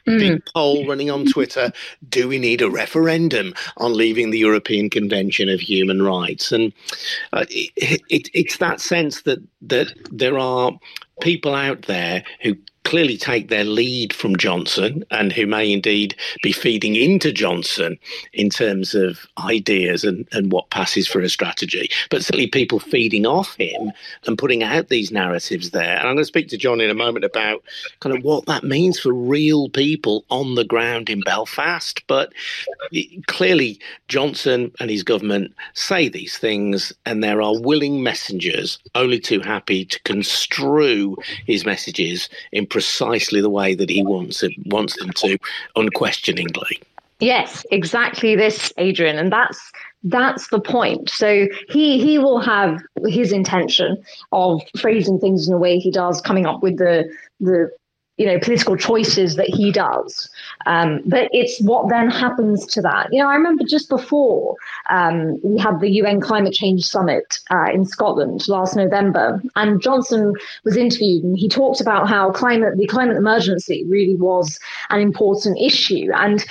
[0.07, 0.19] Mm.
[0.19, 1.73] Big poll running on Twitter.
[2.09, 6.53] Do we need a referendum on leaving the European Convention of Human Rights?
[6.53, 6.73] And
[7.33, 10.73] uh, it, it, it's that sense that that there are
[11.21, 12.57] people out there who
[12.87, 17.99] clearly take their lead from Johnson and who may indeed be feeding into Johnson
[18.33, 21.91] in terms of ideas and, and what passes for a strategy.
[22.11, 23.91] But certainly people feeding off him
[24.25, 25.99] and putting out these narratives there.
[25.99, 27.65] And I'm going to speak to John in a moment about
[27.99, 32.01] kind of what that means for real people on the ground in Belfast.
[32.07, 32.33] But
[33.27, 39.41] clearly, Johnson and his government say these things, and there are willing messengers only too
[39.41, 45.11] happy to construe his messages in precisely the way that he wants it, wants them
[45.11, 45.39] to,
[45.77, 46.79] unquestioningly.
[47.21, 49.73] Yes, exactly this, Adrian, and that's
[50.05, 51.09] that's the point.
[51.09, 53.97] So he he will have his intention
[54.33, 57.11] of phrasing things in a way he does, coming up with the
[57.41, 57.71] the
[58.17, 60.29] you know political choices that he does.
[60.67, 63.09] Um, but it's what then happens to that.
[63.13, 64.57] You know i remember just before
[64.91, 70.33] um, we had the un climate change summit uh, in scotland last november and johnson
[70.65, 74.59] was interviewed and he talked about how climate the climate emergency really was
[74.91, 76.11] an important issue.
[76.15, 76.45] And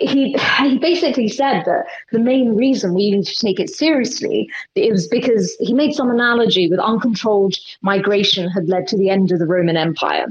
[0.00, 5.08] he he basically said that the main reason we need to take it seriously is
[5.08, 9.46] because he made some analogy with uncontrolled migration had led to the end of the
[9.46, 10.26] Roman Empire.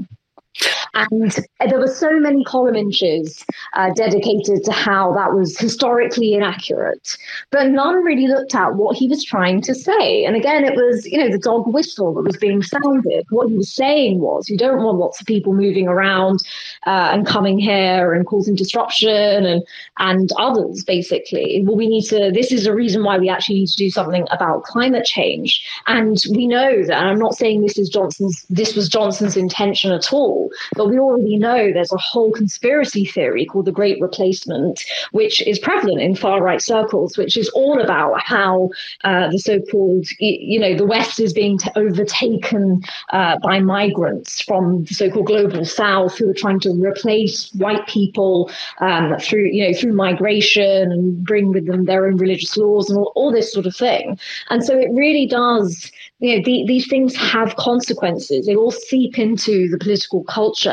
[0.94, 7.16] And there were so many column inches uh, dedicated to how that was historically inaccurate,
[7.50, 10.24] but none really looked at what he was trying to say.
[10.24, 13.26] And again, it was, you know, the dog whistle that was being sounded.
[13.30, 16.40] What he was saying was, you don't want lots of people moving around
[16.86, 19.62] uh, and coming here and causing disruption and
[19.98, 21.62] and others, basically.
[21.64, 22.30] Well, we need to.
[22.32, 25.64] This is a reason why we actually need to do something about climate change.
[25.86, 27.02] And we know that.
[27.02, 28.44] I'm not saying this is Johnson's.
[28.48, 33.44] This was Johnson's intention at all but we already know there's a whole conspiracy theory
[33.44, 38.20] called the Great Replacement, which is prevalent in far right circles, which is all about
[38.20, 38.70] how
[39.04, 44.84] uh, the so called, you know, the West is being overtaken uh, by migrants from
[44.84, 49.66] the so called global South who are trying to replace white people um, through, you
[49.66, 53.52] know, through migration and bring with them their own religious laws and all, all this
[53.52, 54.16] sort of thing.
[54.50, 58.46] And so it really does you know, the, these things have consequences.
[58.46, 60.67] They all seep into the political culture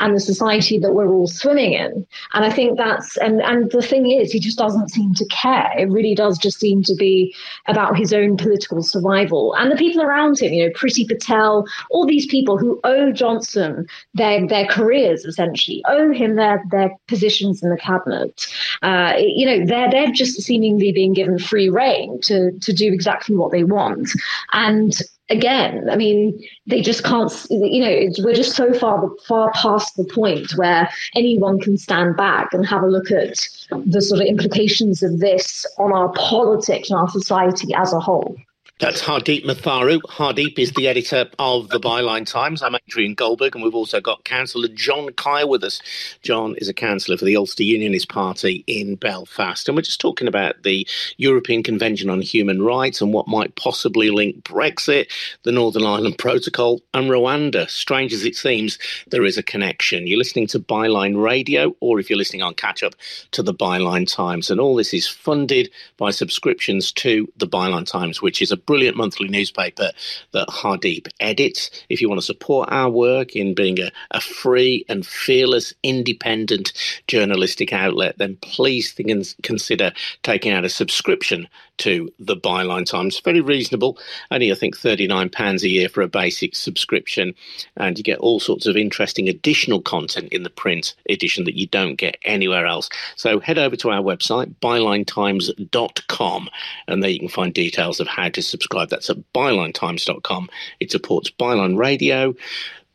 [0.00, 2.06] and the society that we're all swimming in.
[2.34, 5.70] And I think that's, and, and the thing is, he just doesn't seem to care.
[5.78, 7.34] It really does just seem to be
[7.66, 9.54] about his own political survival.
[9.54, 13.86] And the people around him, you know, Priti Patel, all these people who owe Johnson
[14.14, 18.46] their, their careers, essentially, owe him their, their positions in the cabinet.
[18.82, 23.36] Uh, you know, they're, they're just seemingly being given free reign to, to do exactly
[23.36, 24.10] what they want.
[24.52, 24.92] And
[25.28, 27.32] again, I mean, they just can't.
[27.50, 32.52] You know, we're just so far far past the point where anyone can stand back
[32.52, 33.48] and have a look at
[33.86, 38.36] the sort of implications of this on our politics and our society as a whole.
[38.78, 40.02] That's Hardeep Matharu.
[40.02, 42.62] Hardeep is the editor of the Byline Times.
[42.62, 45.80] I'm Adrian Goldberg, and we've also got Councillor John Kyle with us.
[46.20, 49.66] John is a councillor for the Ulster Unionist Party in Belfast.
[49.66, 50.86] And we're just talking about the
[51.16, 55.10] European Convention on Human Rights and what might possibly link Brexit,
[55.44, 57.70] the Northern Ireland Protocol, and Rwanda.
[57.70, 60.06] Strange as it seems, there is a connection.
[60.06, 62.94] You're listening to Byline Radio, or if you're listening on catch up,
[63.30, 64.50] to the Byline Times.
[64.50, 68.96] And all this is funded by subscriptions to the Byline Times, which is a brilliant
[68.96, 69.90] monthly newspaper
[70.32, 71.70] that Hardeep edits.
[71.88, 76.72] If you want to support our work in being a, a free and fearless, independent
[77.08, 81.48] journalistic outlet, then please think and consider taking out a subscription
[81.78, 83.20] to the Byline Times.
[83.20, 83.98] Very reasonable,
[84.30, 87.34] only I think £39 a year for a basic subscription,
[87.76, 91.66] and you get all sorts of interesting additional content in the print edition that you
[91.66, 92.88] don't get anywhere else.
[93.16, 96.50] So head over to our website, bylinetimes.com,
[96.88, 98.55] and there you can find details of how to subscribe.
[98.90, 100.48] That's at bylinetimes.com.
[100.80, 102.34] It supports Byline Radio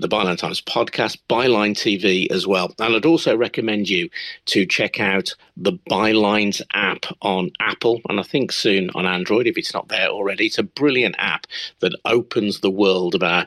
[0.01, 2.73] the Byline Times podcast, Byline TV as well.
[2.79, 4.09] And I'd also recommend you
[4.47, 9.57] to check out the Bylines app on Apple and I think soon on Android if
[9.57, 10.47] it's not there already.
[10.47, 11.45] It's a brilliant app
[11.79, 13.45] that opens the world of our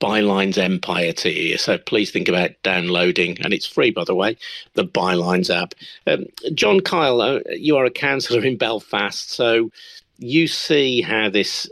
[0.00, 1.58] Bylines empire to you.
[1.58, 4.36] So please think about downloading, and it's free by the way,
[4.74, 5.74] the Bylines app.
[6.06, 9.72] Um, John Kyle, uh, you are a councillor in Belfast, so
[10.18, 11.68] you see how this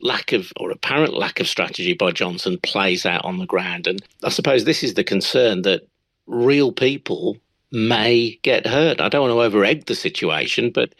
[0.00, 3.86] lack of or apparent lack of strategy by Johnson plays out on the ground.
[3.86, 5.86] And I suppose this is the concern that
[6.26, 7.36] real people
[7.72, 9.00] may get hurt.
[9.00, 10.94] I don't want to over egg the situation, but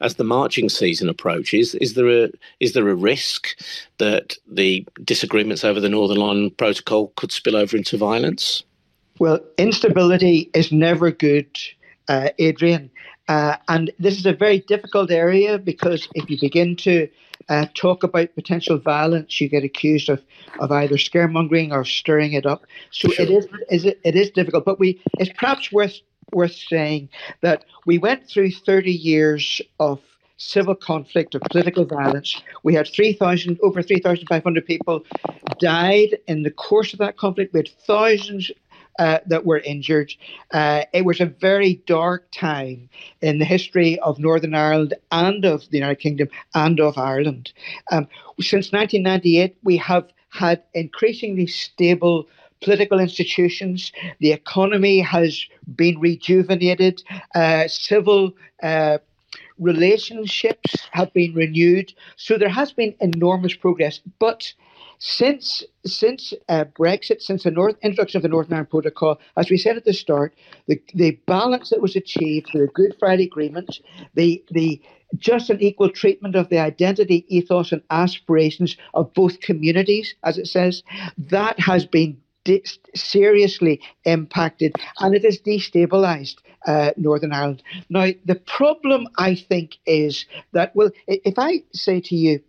[0.00, 2.28] as the marching season approaches, is there a
[2.60, 3.58] is there a risk
[3.98, 8.62] that the disagreements over the Northern Ireland Protocol could spill over into violence?
[9.18, 11.48] Well, instability is never good,
[12.08, 12.90] uh, Adrian.
[13.28, 17.08] Uh, and this is a very difficult area because if you begin to
[17.48, 20.22] uh, talk about potential violence, you get accused of,
[20.60, 22.66] of either scaremongering or stirring it up.
[22.90, 23.24] So sure.
[23.24, 24.64] it is, is it, it is difficult.
[24.64, 26.00] But we it's perhaps worth
[26.32, 27.08] worth saying
[27.40, 30.00] that we went through 30 years of
[30.38, 32.40] civil conflict of political violence.
[32.62, 35.04] We had 3,000, over 3,500 people
[35.58, 37.54] died in the course of that conflict.
[37.54, 38.50] We had thousands
[38.98, 40.12] uh, that were injured.
[40.52, 42.88] Uh, it was a very dark time
[43.20, 47.52] in the history of Northern Ireland and of the United Kingdom and of Ireland.
[47.92, 48.08] Um,
[48.40, 52.28] since 1998, we have had increasingly stable
[52.62, 53.92] political institutions.
[54.20, 55.44] The economy has
[55.74, 57.02] been rejuvenated.
[57.34, 58.32] Uh, civil
[58.62, 58.98] uh,
[59.58, 61.92] relationships have been renewed.
[62.16, 64.00] So there has been enormous progress.
[64.18, 64.52] But
[64.98, 69.56] since since uh, Brexit, since the North, introduction of the Northern Ireland Protocol, as we
[69.56, 70.34] said at the start,
[70.66, 73.80] the, the balance that was achieved through the Good Friday Agreement,
[74.14, 74.80] the the
[75.16, 80.46] just and equal treatment of the identity, ethos, and aspirations of both communities, as it
[80.46, 80.82] says,
[81.16, 82.18] that has been
[82.94, 86.36] seriously impacted and it has destabilised
[86.66, 87.62] uh, Northern Ireland.
[87.88, 92.40] Now, the problem, I think, is that, well, if I say to you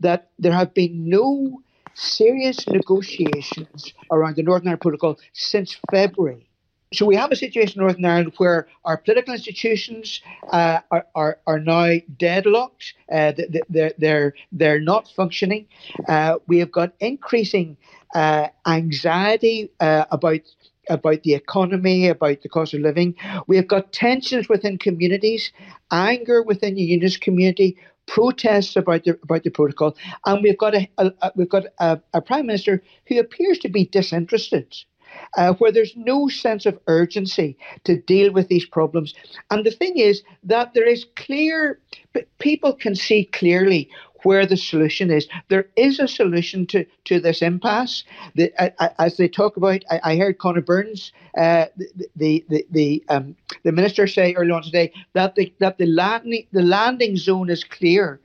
[0.00, 1.62] that there have been no
[1.94, 6.50] serious negotiations around the Northern Ireland Protocol since February,
[6.92, 10.20] so we have a situation in Northern Ireland where our political institutions
[10.52, 12.94] uh, are, are, are now deadlocked.
[13.10, 13.32] Uh,
[13.68, 15.66] they're, they're, they're not functioning.
[16.08, 17.76] Uh, we have got increasing
[18.14, 20.40] uh, anxiety uh, about
[20.88, 23.14] about the economy, about the cost of living.
[23.46, 25.52] We have got tensions within communities,
[25.92, 27.76] anger within the unionist community,
[28.10, 29.96] protests about the about the protocol,
[30.26, 33.68] and we've got a, a, a we've got a, a, prime minister who appears to
[33.68, 34.66] be disinterested
[35.36, 39.14] uh, where there's no sense of urgency to deal with these problems.
[39.50, 41.80] And the thing is that there is clear,
[42.38, 43.88] people can see clearly
[44.22, 45.28] where the solution is.
[45.48, 48.04] There is a solution to, to this impasse.
[48.34, 52.66] The, uh, as they talk about, I, I heard Conor Burns, uh, the the the
[52.70, 57.16] the, um, the minister, say earlier on today that the that the landing the landing
[57.16, 58.20] zone is clear.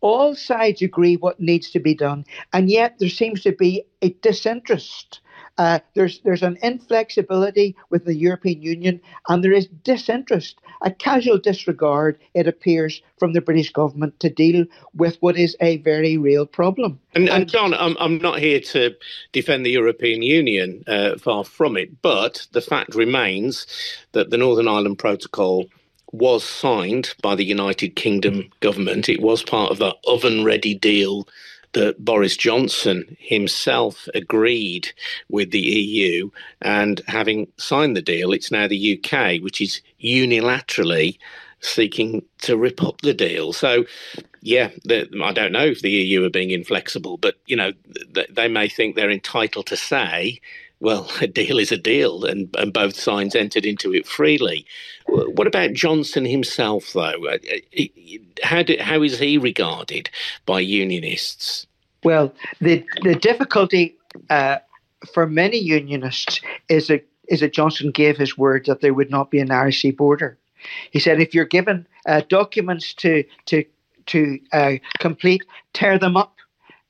[0.00, 4.10] All sides agree what needs to be done, and yet there seems to be a
[4.10, 5.20] disinterest
[5.58, 11.36] uh, there's there's an inflexibility with the European Union, and there is disinterest, a casual
[11.36, 16.46] disregard, it appears, from the British government to deal with what is a very real
[16.46, 17.00] problem.
[17.14, 18.94] And, and John, I'm, I'm not here to
[19.32, 23.66] defend the European Union, uh, far from it, but the fact remains
[24.12, 25.66] that the Northern Ireland Protocol
[26.12, 28.60] was signed by the United Kingdom mm.
[28.60, 29.08] government.
[29.08, 31.28] It was part of the oven ready deal
[31.72, 34.90] that Boris Johnson himself agreed
[35.28, 36.30] with the EU,
[36.62, 41.18] and having signed the deal, it's now the UK which is unilaterally
[41.60, 43.52] seeking to rip up the deal.
[43.52, 43.84] So,
[44.40, 47.72] yeah, I don't know if the EU are being inflexible, but you know,
[48.30, 50.40] they may think they're entitled to say
[50.80, 54.66] well, a deal is a deal, and, and both sides entered into it freely.
[55.08, 57.26] What about Johnson himself, though?
[57.26, 57.38] Uh,
[57.78, 57.82] uh,
[58.42, 60.10] how, do, how is he regarded
[60.46, 61.66] by unionists?
[62.04, 63.96] Well, the, the difficulty
[64.30, 64.58] uh,
[65.12, 69.30] for many unionists is that, is that Johnson gave his word that there would not
[69.30, 70.38] be an Irish border.
[70.90, 73.64] He said, if you're given uh, documents to, to,
[74.06, 75.42] to uh, complete,
[75.72, 76.34] tear them up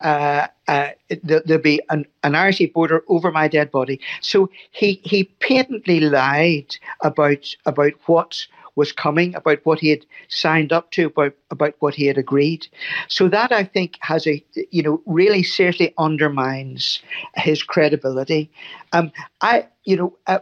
[0.01, 0.91] uh, uh,
[1.25, 4.01] there'll be an, an Irish border over my dead body.
[4.21, 8.47] So he he patently lied about about what
[8.77, 12.69] was coming, about what he had signed up to, about about what he had agreed.
[13.09, 17.01] So that I think has a you know really seriously undermines
[17.35, 18.51] his credibility.
[18.93, 20.17] Um, I you know.
[20.27, 20.39] Uh,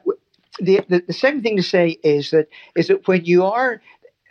[0.59, 3.83] the, the, the second thing to say is that is that when you are,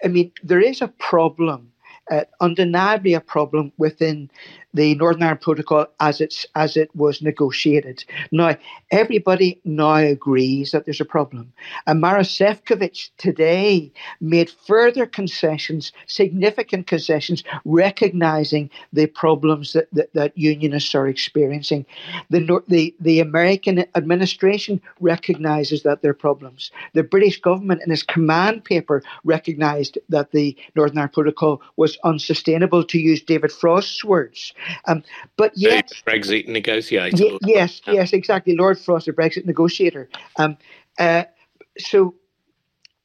[0.03, 1.71] I mean, there is a problem
[2.11, 4.29] uh, undeniably a problem within
[4.75, 8.03] the Northern Ireland Protocol as it's as it was negotiated.
[8.31, 8.57] Now,
[8.91, 11.53] everybody now agrees that there's a problem.
[11.87, 20.37] And Maroš Šefčovič today made further concessions, significant concessions, recognizing the problems that, that, that
[20.37, 21.85] unionists are experiencing.
[22.29, 26.71] The, the, the American administration recognizes that there are problems.
[26.93, 32.83] The British government in its command paper recognized that the Northern Ireland Protocol was unsustainable,
[32.83, 34.53] to use David Frost's words.
[34.85, 35.03] Um,
[35.37, 37.17] but yet, Brexit negotiator.
[37.17, 38.55] Y- yes, yes, exactly.
[38.55, 40.09] Lord Frost, a Brexit negotiator.
[40.37, 40.57] Um,
[40.99, 41.23] uh,
[41.77, 42.15] so.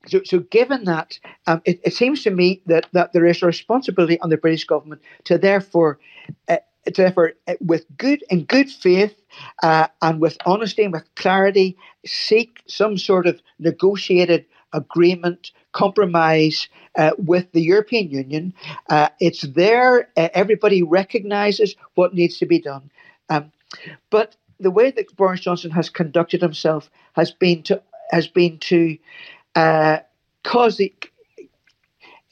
[0.06, 3.46] So, so given that, um, it, it, seems to me that, that there is a
[3.46, 5.98] responsibility on the British government to therefore,
[6.48, 6.56] uh,
[6.86, 9.14] to therefore, uh, with good in good faith
[9.62, 17.12] uh, and with honesty and with clarity, seek some sort of negotiated agreement, compromise uh,
[17.18, 18.54] with the European Union.
[18.88, 20.08] Uh, it's there.
[20.16, 22.90] Uh, everybody recognises what needs to be done.
[23.28, 23.52] Um,
[24.10, 28.98] but the way that Boris Johnson has conducted himself has been to has been to
[29.54, 29.98] uh,
[30.44, 30.92] cause the.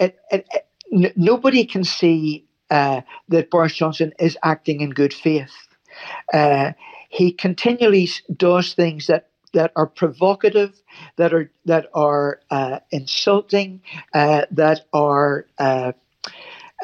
[0.00, 5.14] It, it, it, n- nobody can see uh, that Boris Johnson is acting in good
[5.14, 5.52] faith.
[6.32, 6.72] Uh,
[7.08, 10.80] he continually does things that that are provocative,
[11.16, 13.80] that are that are uh, insulting,
[14.14, 15.92] uh, that are uh,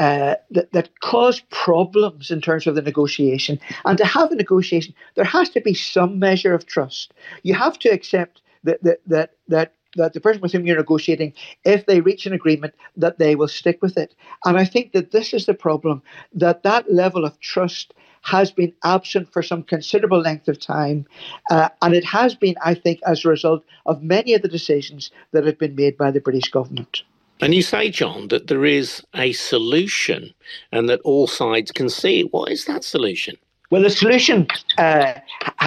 [0.01, 3.61] uh, that, that cause problems in terms of the negotiation.
[3.85, 7.13] And to have a negotiation, there has to be some measure of trust.
[7.43, 11.33] You have to accept that that that that that the person with whom you're negotiating,
[11.65, 14.15] if they reach an agreement, that they will stick with it.
[14.45, 16.03] And I think that this is the problem
[16.33, 17.95] that that level of trust
[18.25, 21.07] has been absent for some considerable length of time.
[21.51, 25.11] Uh, and it has been, I think, as a result of many of the decisions
[25.33, 27.03] that have been made by the British government.
[27.41, 30.33] And you say, John, that there is a solution
[30.73, 32.23] and that all sides can see.
[32.23, 33.37] What is that solution?
[33.71, 34.47] Well, the solution
[34.79, 35.15] uh,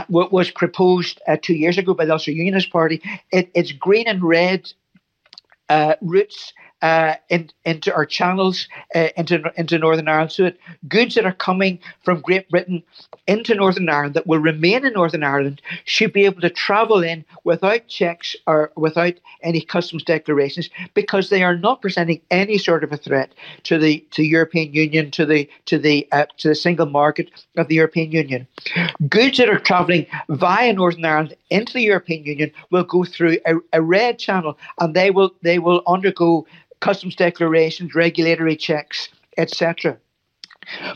[0.09, 3.01] was proposed uh, two years ago by the Ulster Unionist Party.
[3.31, 4.71] It, it's green and red
[5.69, 10.31] uh, routes uh, in, into our channels uh, into into Northern Ireland.
[10.31, 10.51] So
[10.87, 12.83] goods that are coming from Great Britain
[13.27, 17.25] into Northern Ireland that will remain in Northern Ireland should be able to travel in
[17.43, 22.91] without checks or without any customs declarations because they are not presenting any sort of
[22.91, 26.85] a threat to the to European Union to the to the uh, to the single
[26.85, 28.47] market of the European Union.
[29.09, 33.55] Goods that are travelling via Northern Ireland into the European Union will go through a,
[33.73, 36.45] a red channel and they will they will undergo
[36.79, 39.97] customs declarations, regulatory checks, etc.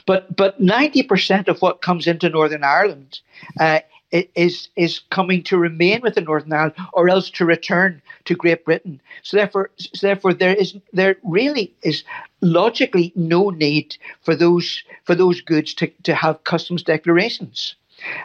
[0.06, 3.20] But but ninety percent of what comes into Northern Ireland
[3.60, 3.80] uh,
[4.12, 9.02] is is coming to remain within Northern Ireland, or else to return to Great Britain.
[9.24, 12.04] So therefore, so therefore, there is there really is
[12.42, 17.76] logically no need for those for those goods to, to have customs declarations.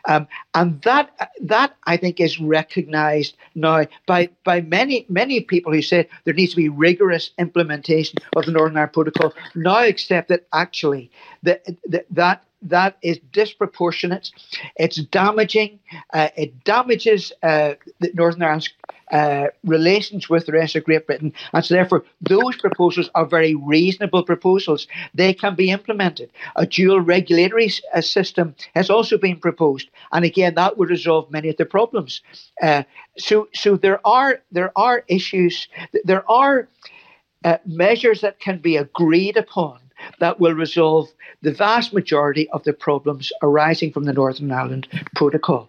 [0.09, 5.83] Um, and that that I think is recognised now by by many many people who
[5.83, 9.33] say there needs to be rigorous implementation of the Northern Ireland Protocol.
[9.55, 11.11] Now accept that actually
[11.43, 11.67] that
[12.11, 14.31] that that is disproportionate.
[14.77, 15.79] It's damaging.
[16.13, 17.75] Uh, it damages uh,
[18.15, 18.71] Northern Ireland's
[19.13, 21.33] uh, relations with the rest of Great Britain.
[21.53, 24.87] And so, therefore, those proposals are very reasonable proposals.
[25.15, 26.31] They can be implemented.
[26.57, 29.91] A dual regulatory uh, system has also been proposed.
[30.13, 32.21] And again, that would resolve many of the problems.
[32.63, 32.83] Uh,
[33.19, 35.69] so, so there are there are issues,
[36.05, 36.69] there are
[37.45, 39.79] uh, measures that can be agreed upon
[40.19, 41.09] that will resolve
[41.43, 45.69] the vast majority of the problems arising from the Northern Ireland Protocol.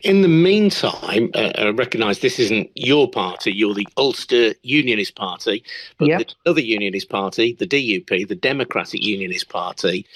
[0.00, 5.64] In the meantime, uh, I recognise this isn't your party, you're the Ulster Unionist Party,
[5.98, 6.18] but yep.
[6.20, 10.06] the other Unionist Party, the DUP, the Democratic Unionist Party,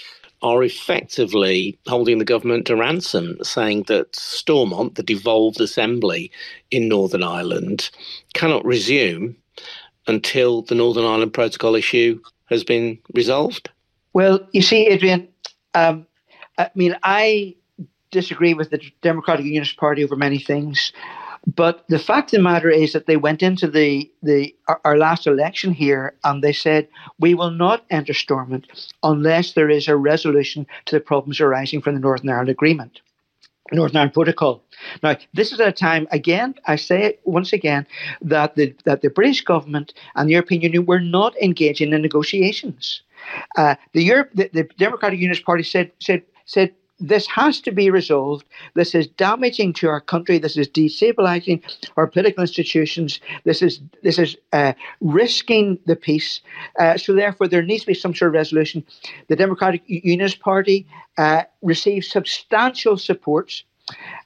[0.41, 6.31] are effectively holding the government to ransom, saying that Stormont, the devolved assembly
[6.71, 7.91] in Northern Ireland,
[8.35, 9.37] cannot resume
[10.07, 13.71] until the Northern Ireland Protocol issue has been resolved?
[14.13, 15.29] Well, you see, Adrian,
[15.75, 16.07] um,
[16.59, 17.57] I mean, I
[18.13, 20.93] disagree with the Democratic Unionist Party over many things.
[21.45, 24.55] But the fact of the matter is that they went into the, the
[24.85, 26.87] our, last election here and they said
[27.19, 28.69] we will not enter Stormont
[29.03, 33.01] unless there is a resolution to the problems arising from the Northern Ireland Agreement.
[33.73, 34.63] Northern Ireland Protocol.
[35.03, 37.87] Now, this is at a time, again, I say it once again,
[38.21, 43.03] that the, that the British government and the European Union were not engaging in negotiations.
[43.57, 47.91] Uh, the, Europe, the, the Democratic Unionist Party said, said, said this has to be
[47.91, 48.47] resolved.
[48.75, 50.39] This is damaging to our country.
[50.39, 51.63] This is destabilizing
[51.97, 53.21] our political institutions.
[53.45, 56.41] This is this is uh, risking the peace.
[56.79, 58.85] Uh, so therefore, there needs to be some sort of resolution.
[59.29, 60.87] The Democratic Unionist Party
[61.19, 63.65] uh, received substantial support.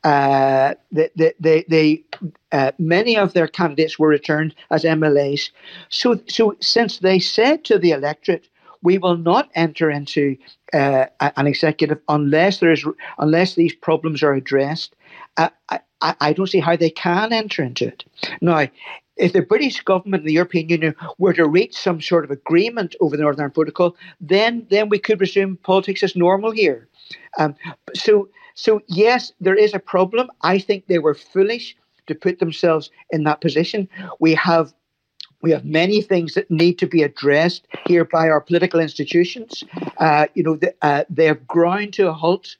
[0.05, 2.05] Uh, they,
[2.53, 5.51] uh, many of their candidates were returned as MLAs.
[5.89, 8.47] So, so since they said to the electorate,
[8.83, 10.37] we will not enter into
[10.73, 12.85] uh, an executive unless there is
[13.19, 14.95] unless these problems are addressed.
[15.37, 18.05] I, I, I don't see how they can enter into it.
[18.41, 18.67] Now,
[19.17, 22.95] if the British government and the European Union were to reach some sort of agreement
[23.01, 26.89] over the Northern Ireland Protocol, then then we could resume politics as normal here.
[27.39, 27.55] Um,
[27.95, 30.31] so so yes, there is a problem.
[30.43, 33.89] I think they were foolish to put themselves in that position.
[34.21, 34.73] We have
[35.43, 39.63] we have many things that need to be addressed here by our political institutions.
[39.99, 42.57] Uh, you know, the, uh, they have ground to a halt,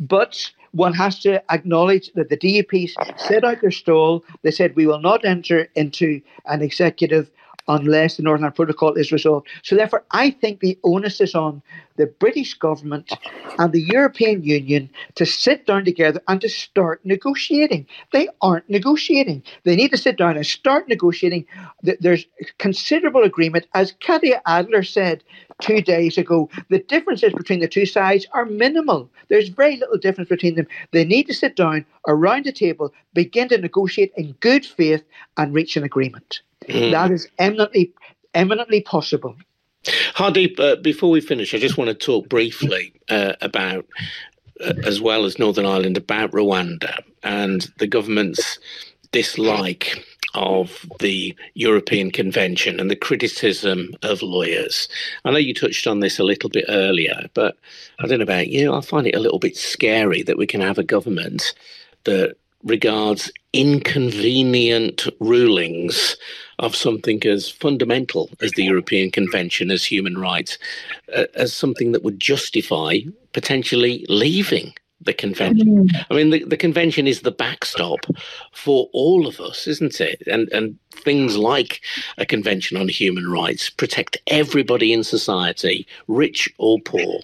[0.00, 4.24] but one has to acknowledge that the DUP set out their stall.
[4.42, 7.30] They said we will not enter into an executive
[7.68, 9.48] unless the Northern Ireland Protocol is resolved.
[9.62, 11.62] So, therefore, I think the onus is on
[11.96, 13.12] the British government
[13.58, 17.86] and the European Union to sit down together and to start negotiating.
[18.12, 19.42] They aren't negotiating.
[19.62, 21.46] They need to sit down and start negotiating.
[21.82, 22.26] There's
[22.58, 23.66] considerable agreement.
[23.74, 25.22] As Katya Adler said
[25.64, 29.08] two days ago, the differences between the two sides are minimal.
[29.28, 30.66] There's very little difference between them.
[30.92, 35.02] They need to sit down around a table, begin to negotiate in good faith,
[35.38, 36.42] and reach an agreement.
[36.68, 36.90] Mm.
[36.92, 37.92] That is eminently,
[38.34, 39.34] eminently possible.
[40.14, 43.86] Hardeep, uh, before we finish, I just want to talk briefly uh, about,
[44.60, 48.58] uh, as well as Northern Ireland, about Rwanda and the government's
[49.12, 50.04] dislike
[50.34, 54.88] of the European Convention and the criticism of lawyers.
[55.24, 57.56] I know you touched on this a little bit earlier, but
[57.98, 58.72] I don't know about you.
[58.72, 61.54] I find it a little bit scary that we can have a government
[62.04, 66.16] that regards inconvenient rulings
[66.58, 70.58] of something as fundamental as the European Convention as human rights
[71.14, 72.98] uh, as something that would justify
[73.32, 74.72] potentially leaving
[75.04, 75.88] the convention.
[75.88, 76.06] Mm.
[76.10, 78.00] I mean, the, the convention is the backstop
[78.52, 80.22] for all of us, isn't it?
[80.26, 81.80] And and things like
[82.18, 87.20] a convention on human rights protect everybody in society, rich or poor.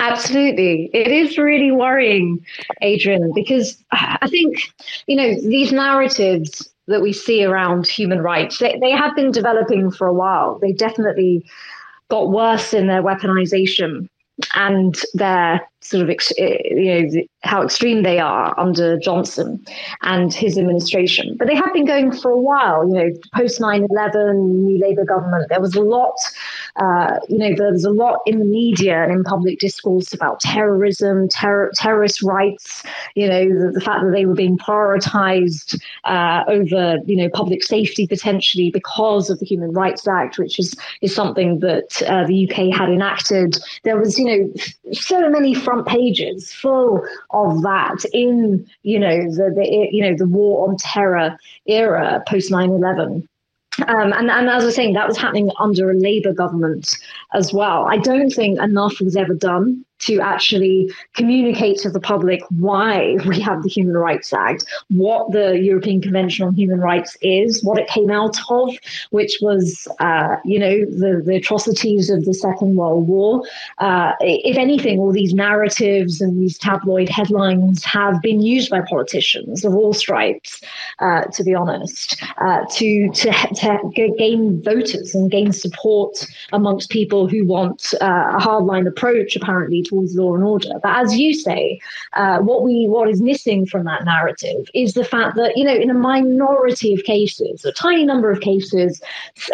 [0.00, 0.90] Absolutely.
[0.92, 2.44] It is really worrying,
[2.82, 4.58] Adrian, because I think,
[5.06, 9.90] you know, these narratives that we see around human rights, they, they have been developing
[9.90, 10.58] for a while.
[10.58, 11.44] They definitely
[12.08, 14.08] got worse in their weaponization
[14.54, 19.62] and their sort of eh, you know how extreme they are under Johnson
[20.02, 21.36] and his administration.
[21.38, 22.88] But they have been going for a while.
[22.88, 25.48] You know, post 9/11, new Labour government.
[25.50, 26.16] There was a lot.
[26.76, 30.40] Uh, you know, there was a lot in the media and in public discourse about
[30.40, 32.82] terrorism, terror, terrorist rights.
[33.14, 37.62] You know, the, the, fact that they were being prioritised uh, over you know public
[37.62, 42.48] safety potentially because of the Human Rights Act, which is is something that uh, the
[42.48, 43.58] UK had enacted.
[43.82, 49.52] There was you know so many front pages full of that in you know the,
[49.54, 53.26] the you know the war on terror era post 9-11
[53.88, 56.96] um, and, and as I was saying, that was happening under a Labour government
[57.32, 57.86] as well.
[57.86, 63.40] I don't think enough was ever done to actually communicate to the public why we
[63.40, 67.88] have the Human Rights Act, what the European Convention on Human Rights is, what it
[67.88, 68.74] came out of,
[69.10, 73.42] which was, uh, you know, the, the atrocities of the Second World War.
[73.78, 79.64] Uh, if anything, all these narratives and these tabloid headlines have been used by politicians
[79.64, 80.60] of all stripes,
[81.00, 87.28] uh, to be honest, uh, to, to, to gain voters and gain support amongst people
[87.28, 90.70] who want uh, a hardline approach, apparently, towards law and order.
[90.82, 91.80] But as you say,
[92.14, 95.74] uh, what we what is missing from that narrative is the fact that you know
[95.74, 99.00] in a minority of cases, a tiny number of cases,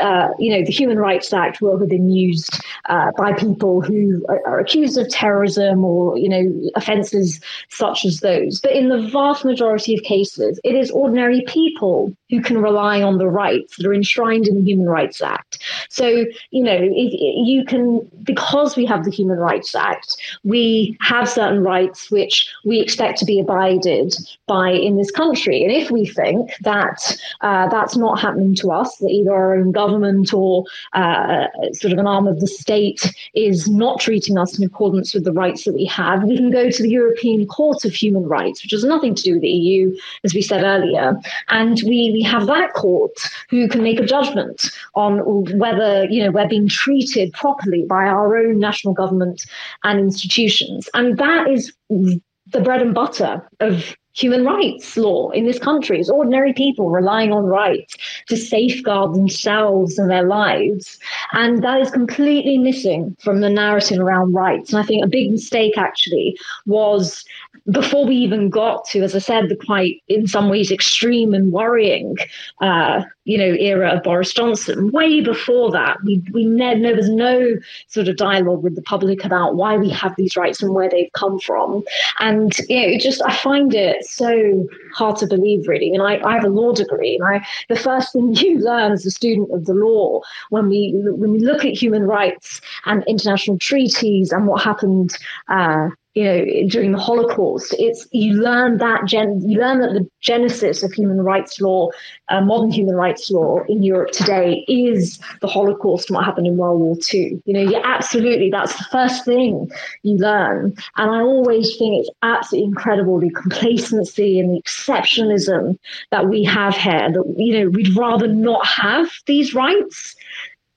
[0.00, 4.24] uh, you know the Human Rights Act will have been used uh, by people who
[4.28, 8.60] are, are accused of terrorism or you know offences such as those.
[8.60, 13.18] But in the vast majority of cases, it is ordinary people who can rely on
[13.18, 15.62] the rights that are enshrined in the Human Rights Act.
[15.88, 21.28] So, you know, if you can, because we have the Human Rights Act, we have
[21.28, 24.14] certain rights which we expect to be abided
[24.46, 25.62] by in this country.
[25.62, 29.72] And if we think that uh, that's not happening to us, that either our own
[29.72, 34.64] government or uh, sort of an arm of the state is not treating us in
[34.64, 37.92] accordance with the rights that we have, we can go to the European Court of
[37.92, 41.18] Human Rights, which has nothing to do with the EU, as we said earlier.
[41.48, 43.18] And we, we have that court
[43.48, 45.20] who can make a judgment on
[45.58, 49.46] whether, you know, we're being treated properly by our own national government
[49.84, 50.86] and institutions.
[50.92, 55.98] And that is the bread and butter of human rights law in this country.
[56.00, 57.96] It's ordinary people relying on rights
[58.28, 60.98] to safeguard themselves and their lives.
[61.32, 64.72] And that is completely missing from the narrative around rights.
[64.72, 67.24] And I think a big mistake actually was
[67.70, 71.52] before we even got to, as I said, the quite, in some ways, extreme and
[71.52, 72.16] worrying,
[72.60, 74.90] uh, you know, era of Boris Johnson.
[74.90, 77.54] Way before that, we we ne- there was no
[77.86, 81.12] sort of dialogue with the public about why we have these rights and where they've
[81.12, 81.84] come from.
[82.18, 85.94] And you know, it just I find it so hard to believe, really.
[85.94, 89.06] And I, I have a law degree, and I the first thing you learn as
[89.06, 93.58] a student of the law when we when we look at human rights and international
[93.58, 95.16] treaties and what happened.
[95.46, 100.08] Uh, you know during the holocaust it's you learn that gen you learn that the
[100.20, 101.88] genesis of human rights law
[102.30, 106.56] uh, modern human rights law in europe today is the holocaust and what happened in
[106.56, 109.70] world war ii you know you absolutely that's the first thing
[110.02, 110.74] you learn.
[110.96, 115.78] And i always think it's absolutely incredible the complacency and the exceptionalism
[116.10, 120.16] that we have here that you know we'd rather not have these rights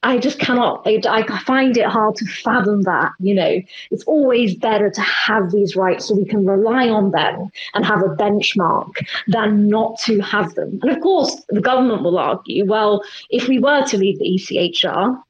[0.03, 4.53] I just cannot, I, I, find it hard to fathom that, you know, it's always
[4.53, 8.91] better to have these rights so we can rely on them and have a benchmark
[9.27, 10.79] than not to have them.
[10.81, 15.21] And of course, the government will argue, well, if we were to leave the ECHR,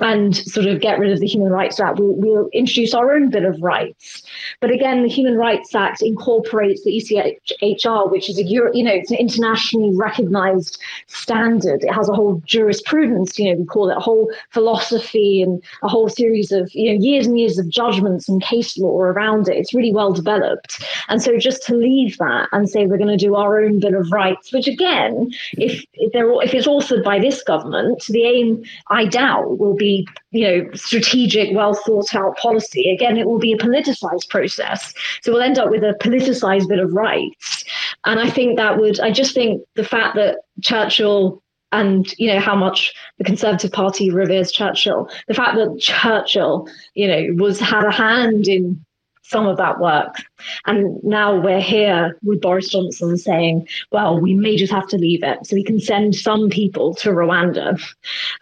[0.00, 1.98] and sort of get rid of the Human Rights Act.
[1.98, 4.22] We'll, we'll, introduce our own Bill of Rights.
[4.60, 8.92] But again, the Human Rights Act incorporates the ECHR, which is a Euro, you know
[8.92, 11.82] it's an internationally recognized standard.
[11.82, 13.38] It has a whole jurisprudence.
[13.38, 17.00] You know, we call it a whole philosophy and a whole series of you know
[17.00, 19.56] years and years of judgments and case law around it.
[19.56, 20.84] It's really well developed.
[21.08, 23.96] And so just to leave that and say we're going to do our own Bill
[23.96, 29.06] of Rights, which again, if if, if it's authored by this government, the aim I
[29.06, 32.90] doubt will be be, you know, strategic, well thought out policy.
[32.92, 34.94] Again, it will be a politicized process.
[35.22, 37.64] So we'll end up with a politicized bit of rights.
[38.04, 42.38] And I think that would, I just think the fact that Churchill and you know
[42.38, 45.08] how much the Conservative Party reveres Churchill.
[45.26, 48.84] The fact that Churchill, you know, was had a hand in
[49.32, 50.14] some of that work.
[50.66, 55.24] And now we're here with Boris Johnson saying, well, we may just have to leave
[55.24, 55.46] it.
[55.46, 57.82] So we can send some people to Rwanda.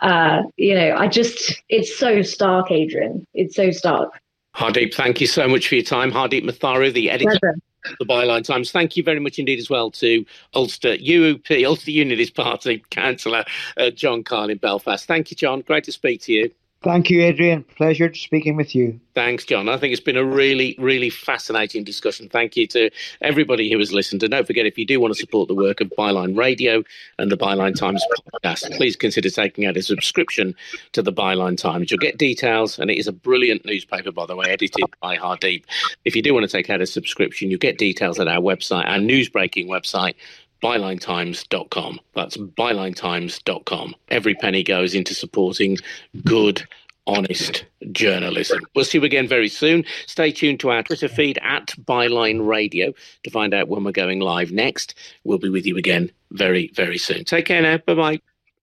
[0.01, 3.27] Uh, you know, I just, it's so stark, Adrian.
[3.33, 4.21] It's so stark.
[4.57, 6.11] Hardeep, thank you so much for your time.
[6.11, 7.39] Hardeep Matharu, the editor.
[7.41, 7.57] Pleasure
[7.99, 8.71] the Byline Times.
[8.71, 10.25] Thank you very much indeed as well to
[10.55, 13.45] Ulster UUP, Ulster Unionist Party Councillor
[13.79, 15.07] uh, John Kyle in Belfast.
[15.07, 15.63] Thank you, John.
[15.63, 16.51] Great to speak to you.
[16.83, 17.63] Thank you, Adrian.
[17.77, 18.99] Pleasure speaking with you.
[19.15, 19.69] Thanks, John.
[19.69, 22.31] I think it's been a really, really fascinating discussion.
[22.31, 22.89] Thank you to
[23.21, 24.23] everybody who has listened.
[24.23, 26.83] And don't forget, if you do want to support the work of Byline Radio
[27.19, 28.03] and the Byline Times
[28.33, 30.55] podcast, please consider taking out a subscription
[30.93, 31.91] to the Byline Times.
[31.91, 35.65] You'll get details, and it is a brilliant newspaper, by the way, edited by Hardeep.
[36.07, 38.89] If you do want to take out a subscription, you'll get details at our website,
[38.89, 40.15] our news-breaking website,
[40.63, 42.01] bylinetimes.com.
[42.15, 43.97] That's bylinetimes.com.
[44.09, 45.79] Every penny goes into supporting
[46.25, 46.67] good,
[47.07, 48.61] honest journalism.
[48.75, 49.85] We'll see you again very soon.
[50.07, 52.93] Stay tuned to our Twitter feed at Byline Radio
[53.25, 54.95] to find out when we're going live next.
[55.25, 57.25] We'll be with you again very, very soon.
[57.25, 57.79] Take care now.
[57.79, 58.21] Bye bye.